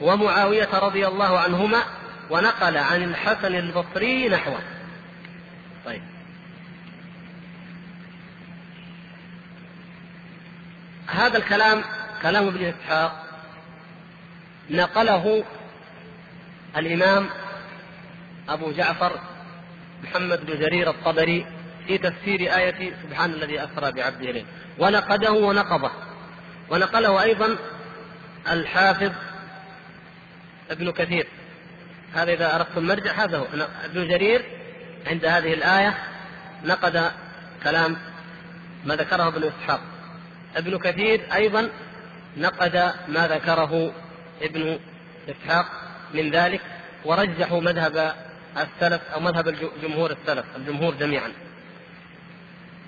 [0.00, 1.82] ومعاوية رضي الله عنهما
[2.30, 4.60] ونقل عن الحسن البصري نحوه.
[5.84, 6.02] طيب.
[11.06, 11.84] هذا الكلام
[12.22, 13.24] كلام ابن إسحاق
[14.70, 15.44] نقله
[16.76, 17.28] الإمام
[18.48, 19.20] أبو جعفر
[20.02, 21.46] محمد بن جرير الطبري
[21.86, 24.46] في تفسير آية سبحان الذي أسرى بعبده ليل
[24.78, 25.90] ونقده ونقضه
[26.70, 27.56] ونقله أيضا
[28.50, 29.12] الحافظ
[30.70, 31.26] ابن كثير.
[32.14, 33.46] هذا إذا أردتم مرجع هذا هو.
[33.84, 34.44] ابن جرير
[35.06, 35.94] عند هذه الآية
[36.64, 37.12] نقد
[37.62, 37.96] كلام
[38.84, 39.80] ما ذكره ابن إسحاق.
[40.56, 41.70] ابن كثير أيضا
[42.36, 43.92] نقد ما ذكره
[44.42, 44.78] ابن
[45.28, 45.87] إسحاق.
[46.14, 46.60] من ذلك
[47.04, 48.14] ورجحوا مذهب
[48.56, 51.32] السلف أو مذهب جمهور السلف الجمهور جميعا.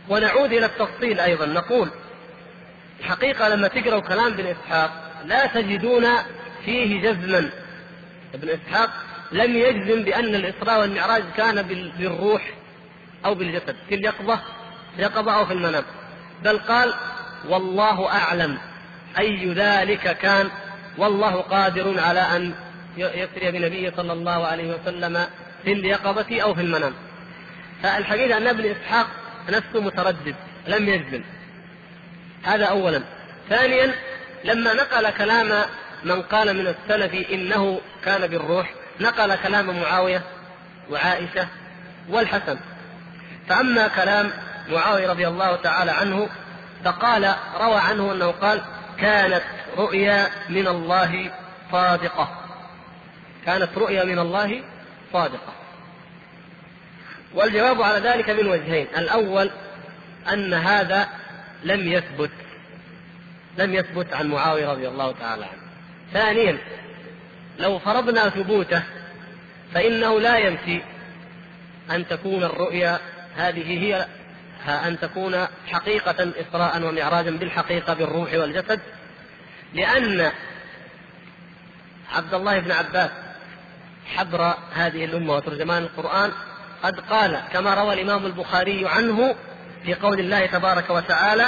[0.08, 1.46] ونعود إلى التفصيل أيضا.
[1.46, 1.90] نقول
[3.00, 4.90] الحقيقة لما تقرأوا كلام ابن إسحاق
[5.24, 6.06] لا تجدون
[6.64, 7.50] فيه جزما.
[8.34, 8.90] ابن إسحاق
[9.32, 12.50] لم يجزم بأن الإسراء والمعراج كان بالروح
[13.24, 15.84] أو بالجسد في اليقظة في اليقظة أو في المنام.
[16.44, 16.94] بل قال
[17.48, 18.58] والله أعلم
[19.18, 20.50] أي ذلك كان
[20.98, 22.54] والله قادر على أن
[22.96, 25.26] يسري بنبيه صلى الله عليه وسلم
[25.64, 26.94] في اليقظة أو في المنام
[27.82, 29.06] فالحقيقة أن ابن إسحاق
[29.48, 30.34] نفسه متردد
[30.66, 31.22] لم يجزم
[32.42, 33.02] هذا أولا.
[33.48, 33.94] ثانيا
[34.44, 35.64] لما نقل كلام
[36.04, 40.22] من قال من السلف إنه كان بالروح نقل كلام معاوية
[40.90, 41.48] وعائشة
[42.08, 42.58] والحسن.
[43.48, 44.30] فأما كلام
[44.68, 46.28] معاوية رضي الله تعالى عنه
[46.84, 48.62] فقال روى عنه أنه قال
[48.98, 49.42] كانت
[49.78, 51.30] رؤيا من الله
[51.72, 52.39] صادقة
[53.46, 54.62] كانت رؤيا من الله
[55.12, 55.52] صادقة.
[57.34, 58.86] والجواب على ذلك من وجهين.
[58.96, 59.50] الأول
[60.32, 61.08] أن هذا
[61.64, 62.30] لم يثبت
[63.58, 65.62] لم يثبت عن معاوية رضي الله تعالى عنه.
[66.12, 66.58] ثانيا
[67.58, 68.82] لو فرضنا ثبوته
[69.74, 70.80] فإنه لا ينفي
[71.90, 72.98] أن تكون الرؤيا
[73.36, 74.06] هذه هي
[74.68, 78.80] أن تكون حقيقة إسراء ومعراجا بالحقيقة بالروح والجسد
[79.74, 80.32] لأن
[82.12, 83.10] عبد الله بن عباس
[84.06, 86.32] حبر هذه الأمة وترجمان القرآن
[86.82, 89.34] قد قال كما روى الإمام البخاري عنه
[89.84, 91.46] في قول الله تبارك وتعالى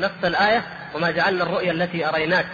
[0.00, 0.64] نص الآية
[0.94, 2.46] وما جعلنا الرؤيا التي أريناك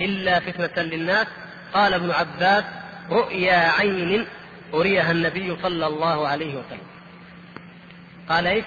[0.00, 1.26] إلا فتنة للناس.
[1.74, 2.64] قال ابن عباس
[3.10, 4.26] رؤيا عين
[4.74, 6.86] أريها النبي صلى الله عليه وسلم.
[8.28, 8.64] قال إيش؟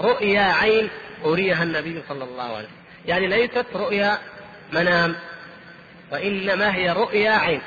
[0.00, 0.88] رؤيا عين
[1.24, 2.76] أريها النبي صلى الله عليه وسلم.
[3.06, 4.18] يعني ليست رؤيا
[4.72, 5.16] منام
[6.12, 7.60] وإنما هي رؤيا عين.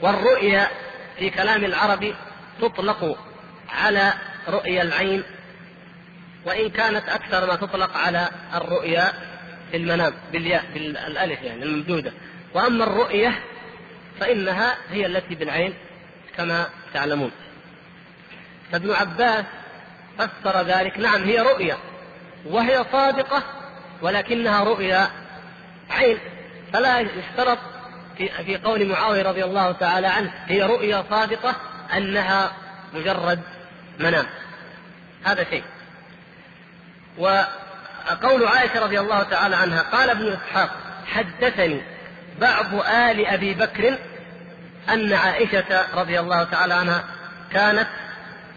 [0.00, 0.68] والرؤيا
[1.18, 2.14] في كلام العرب
[2.60, 3.18] تطلق
[3.68, 4.12] على
[4.48, 5.22] رؤيا العين
[6.44, 9.12] وإن كانت أكثر ما تطلق على الرؤيا
[9.70, 12.12] في المنام بالياء بالألف يعني الممدودة.
[12.54, 13.40] وأما الرؤية
[14.20, 15.74] فإنها هي التي بالعين
[16.36, 17.30] كما تعلمون.
[18.72, 19.44] فابن عباس
[20.18, 20.98] فسر ذلك.
[20.98, 21.76] نعم هي رؤيا
[22.46, 23.42] وهي صادقة
[24.02, 25.10] ولكنها رؤيا
[25.90, 26.18] عين.
[26.72, 27.58] فلا يشترط
[28.18, 31.56] في في قول معاوية رضي الله تعالى عنه هي رؤيا صادقة
[31.96, 32.52] أنها
[32.94, 33.40] مجرد
[33.98, 34.26] منام.
[35.24, 35.64] هذا شيء.
[37.18, 40.70] وقول عائشة رضي الله تعالى عنها قال ابن إسحاق
[41.06, 41.80] حدثني
[42.40, 43.98] بعض آل أبي بكر
[44.88, 47.04] أن عائشة رضي الله تعالى عنها
[47.52, 47.88] كانت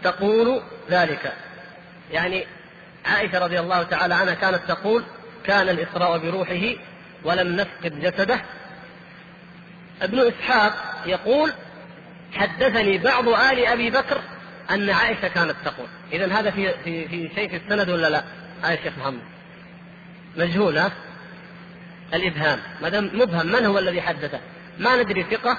[0.04, 1.32] تقول ذلك.
[2.10, 2.46] يعني
[3.06, 5.04] عائشة رضي الله تعالى عنها كانت تقول
[5.46, 6.74] كان الإسراء بروحه
[7.24, 8.40] ولم نفقد جسده
[10.02, 10.72] ابن إسحاق
[11.06, 11.52] يقول
[12.32, 14.20] حدثني بعض آل أبي بكر
[14.70, 15.86] أن عائشة كانت تقول.
[16.12, 18.24] إذا هذا في في في شيء في السند ولا لا؟
[18.62, 19.22] هذا الشيخ محمد.
[20.36, 20.92] مجهول ها؟
[22.14, 22.58] الإبهام.
[22.82, 24.40] ما دام مبهم من هو الذي حدثه؟
[24.78, 25.58] ما ندري ثقة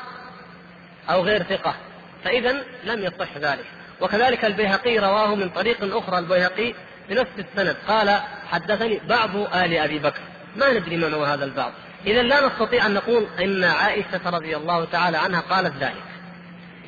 [1.09, 1.75] أو غير ثقة.
[2.23, 3.65] فإذا لم يصح ذلك.
[4.01, 6.19] وكذلك البيهقي رواه من طريق أخرى.
[6.19, 6.73] البيهقي
[7.09, 7.75] بنفس السند.
[7.87, 8.21] قال
[8.51, 10.21] حدثني بعض آل أبي بكر.
[10.55, 11.71] ما ندري من هو هذا البعض.
[12.05, 16.03] إذا لا نستطيع أن نقول إن عائشة رضي الله تعالى عنها قالت ذلك.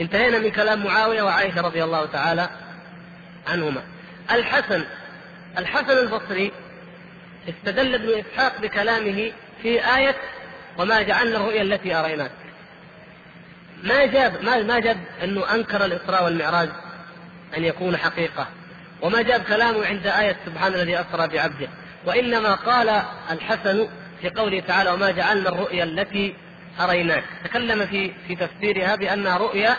[0.02, 2.50] انتهينا من كلام معاوية وعائشة رضي الله تعالى
[3.48, 3.82] عنهما.
[4.32, 4.84] الحسن
[5.58, 6.52] الحسن البصري
[7.50, 10.16] استدل ابن إسحاق بكلامه في آية
[10.78, 12.32] وما جعلنا الرؤيا التي أريناك.
[13.84, 16.70] ما جاب ما ما جاب أنه أنكر الإسراء والمعراج
[17.58, 18.48] أن يكون حقيقة.
[19.02, 21.68] وما جاب كلامه عند آية سبحان الذي أسرى بعبده.
[22.06, 23.02] وإنما قال
[23.32, 23.88] الحسن
[24.26, 26.36] في قوله تعالى وما جعلنا الرؤيا التي
[26.80, 27.24] أريناك.
[27.44, 29.76] تكلم في في تفسيرها بأنها رؤيا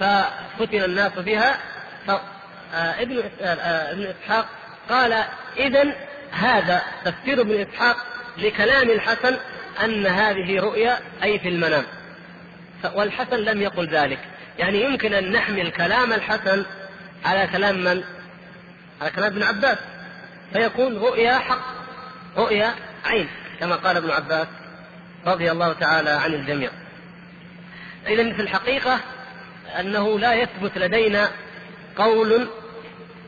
[0.00, 1.58] ففتن الناس بها.
[2.06, 2.20] فابن
[2.72, 4.46] آه، آه، ابن إسحاق
[4.88, 5.24] قال
[5.56, 5.94] إذا
[6.30, 7.96] هذا تفسير ابن إسحاق
[8.38, 9.36] لكلام الحسن
[9.84, 11.84] أن هذه رؤيا أي في المنام.
[12.94, 14.18] والحسن لم يقل ذلك.
[14.58, 16.64] يعني يمكن أن نحمل كلام الحسن
[17.24, 18.02] على كلام من؟
[19.00, 19.78] على كلام ابن عباس.
[20.52, 21.69] فيكون رؤيا حق.
[22.36, 22.74] رؤيا
[23.04, 23.28] عين
[23.60, 24.46] كما قال ابن عباس
[25.26, 26.70] رضي الله تعالى عن الجميع.
[28.06, 29.00] إذا في الحقيقة
[29.80, 31.30] أنه لا يثبت لدينا
[31.96, 32.48] قول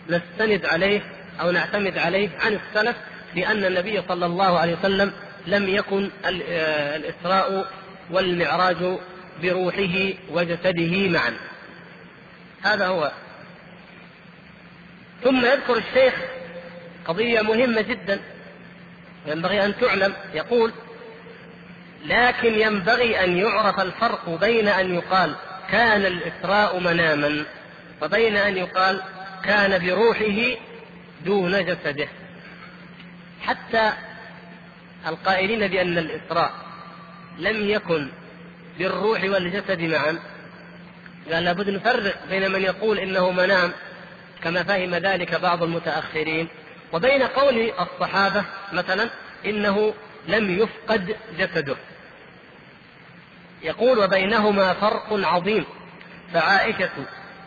[0.09, 1.01] نستند عليه
[1.41, 2.97] أو نعتمد عليه عن السلف
[3.35, 5.13] بأن النبي صلى الله عليه وسلم
[5.47, 7.71] لم يكن آه، الإسراء
[8.11, 8.99] والمعراج
[9.43, 11.37] بروحه وجسده معا.
[12.63, 13.13] هذا هو.
[15.25, 16.15] ثم يذكر الشيخ
[17.05, 18.21] قضية مهمة جدا.
[19.27, 20.15] ينبغي أن تعلم.
[20.35, 20.73] يقول
[22.07, 25.35] لكن ينبغي أن يعرف الفرق بين أن يقال
[25.71, 27.45] كان الإسراء مناما
[28.03, 29.03] وبين أن يقال
[29.45, 30.57] كان بروحه
[31.25, 32.09] دون جسده.
[33.41, 33.93] حتى
[35.07, 36.53] القائلين بأن الإسراء
[37.39, 38.09] لم يكن
[38.79, 40.19] بالروح والجسد معا.
[41.33, 43.73] قال لابد نفرق بين من يقول إنه منام
[44.43, 46.49] كما فهم ذلك بعض المتأخرين.
[46.93, 49.11] وبين قول الصحابة مثلا
[49.47, 49.95] إنه
[50.29, 51.77] لم يفقد جسده.
[53.63, 55.65] يقول وبينهما فرق عظيم.
[56.35, 56.91] فعائشة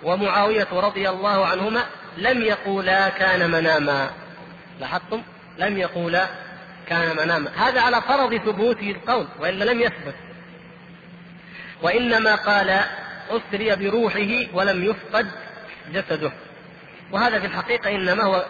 [0.04, 1.86] ومعاوية رضي الله عنهما
[2.18, 4.10] لم يقولا كان مناما.
[4.80, 5.22] لاحظتم؟
[5.58, 6.28] لم يقولا
[6.88, 7.52] كان مناما.
[7.56, 10.16] هذا على فرض ثبوت القول وإلا لم يثبت.
[11.82, 12.80] وإنما قال
[13.30, 15.32] أسري بروحه ولم يفقد
[15.94, 16.32] جسده.
[17.12, 18.46] وهذا في الحقيقة إنما هو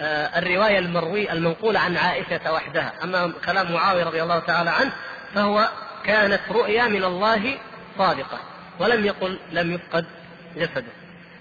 [0.00, 2.92] الرواية المروي المنقولة عن عائشة وحدها.
[3.04, 4.92] أما كلام معاوية رضي الله تعالى عنه
[5.34, 5.68] فهو
[6.04, 7.58] كانت رؤيا من الله
[7.98, 8.40] صادقة
[8.78, 10.06] ولم يقل لم يفقد
[10.56, 10.92] جسده.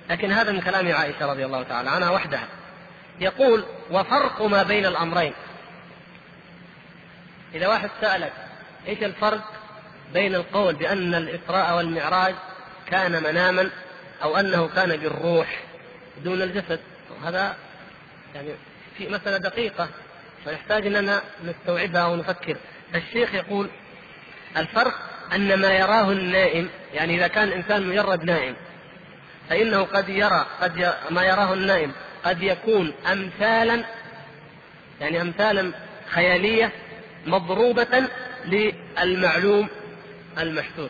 [0.09, 2.47] لكن هذا من كلام عائشة رضي الله تعالى عنها وحدها.
[3.19, 5.33] يقول وفرق ما بين الأمرين.
[7.55, 8.33] إذا واحد سألك
[8.87, 9.51] إيش الفرق
[10.13, 12.35] بين القول بأن الإسراء والمعراج
[12.87, 13.69] كان مناما
[14.23, 15.63] أو أنه كان بالروح
[16.23, 16.79] دون الجسد؟
[17.25, 17.55] هذا
[18.35, 18.49] يعني
[18.97, 19.89] في مسألة دقيقة
[20.43, 22.57] فيحتاج أننا نستوعبها ونفكر
[22.95, 23.69] الشيخ يقول
[24.57, 24.93] الفرق
[25.35, 28.55] أن ما يراه النائم يعني إذا كان الإنسان مجرد نائم
[29.49, 31.91] فإنه قد يرى قد ما يراه النائم
[32.25, 33.83] قد يكون أمثالا
[35.01, 35.71] يعني أمثالا
[36.09, 36.71] خيالية
[37.25, 38.07] مضروبة
[38.45, 39.67] للمعلوم
[40.39, 40.89] المحسوس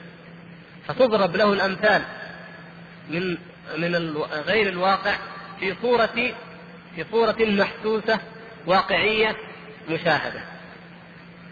[0.87, 2.01] فتضرب له الأمثال
[3.09, 3.37] من
[3.77, 5.15] من غير الواقع
[5.59, 6.33] في صورة
[6.95, 8.19] في صورة محسوسة
[8.65, 9.35] واقعية
[9.89, 10.41] مشاهدة.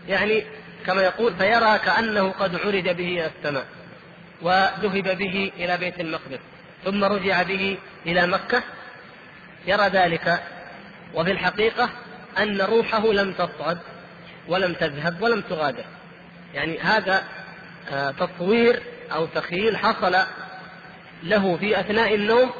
[0.07, 0.43] يعني
[0.85, 3.65] كما يقول فيرى كأنه قد عرج به إلى السماء
[4.41, 6.39] وذهب به إلى بيت المقدس
[6.85, 8.63] ثم رجع به إلى مكة.
[9.67, 10.43] يرى ذلك
[11.13, 11.89] وفي الحقيقة
[12.37, 13.77] أن روحه لم تصعد
[14.47, 15.85] ولم تذهب ولم تغادر.
[16.53, 17.23] يعني هذا
[17.91, 18.81] آه، تصوير
[19.11, 20.17] أو تخيل حصل
[21.23, 22.51] له في أثناء النوم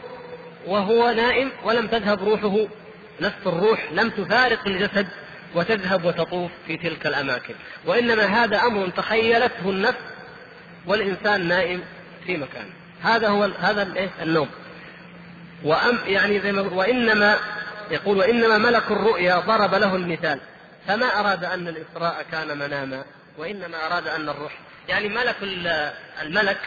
[0.68, 2.68] وهو نائم ولم تذهب روحه.
[3.22, 5.07] نفس الروح لم تفارق الجسد
[5.55, 7.53] وتذهب وتطوف في تلك الأماكن.
[7.86, 9.99] وإنما هذا أمر تخيلته النفس
[10.86, 11.84] والإنسان نائم
[12.26, 12.74] في مكانه.
[13.01, 14.49] هذا هو هذا النوم.
[15.64, 17.38] وأم يعني زي ما وإنما
[17.91, 20.39] يقول وإنما ملك الرؤيا ضرب له المثال.
[20.88, 23.03] فما أراد أن الإسراء كان مناما
[23.38, 24.57] وإنما أراد أن الروح
[24.89, 25.36] يعني ملك
[26.22, 26.59] الملك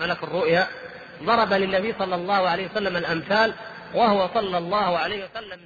[0.00, 0.66] ملك الرؤيا
[1.22, 3.54] ضرب للنبي صلى الله عليه وسلم الأمثال
[3.94, 5.60] وهو صلى الله عليه وسلم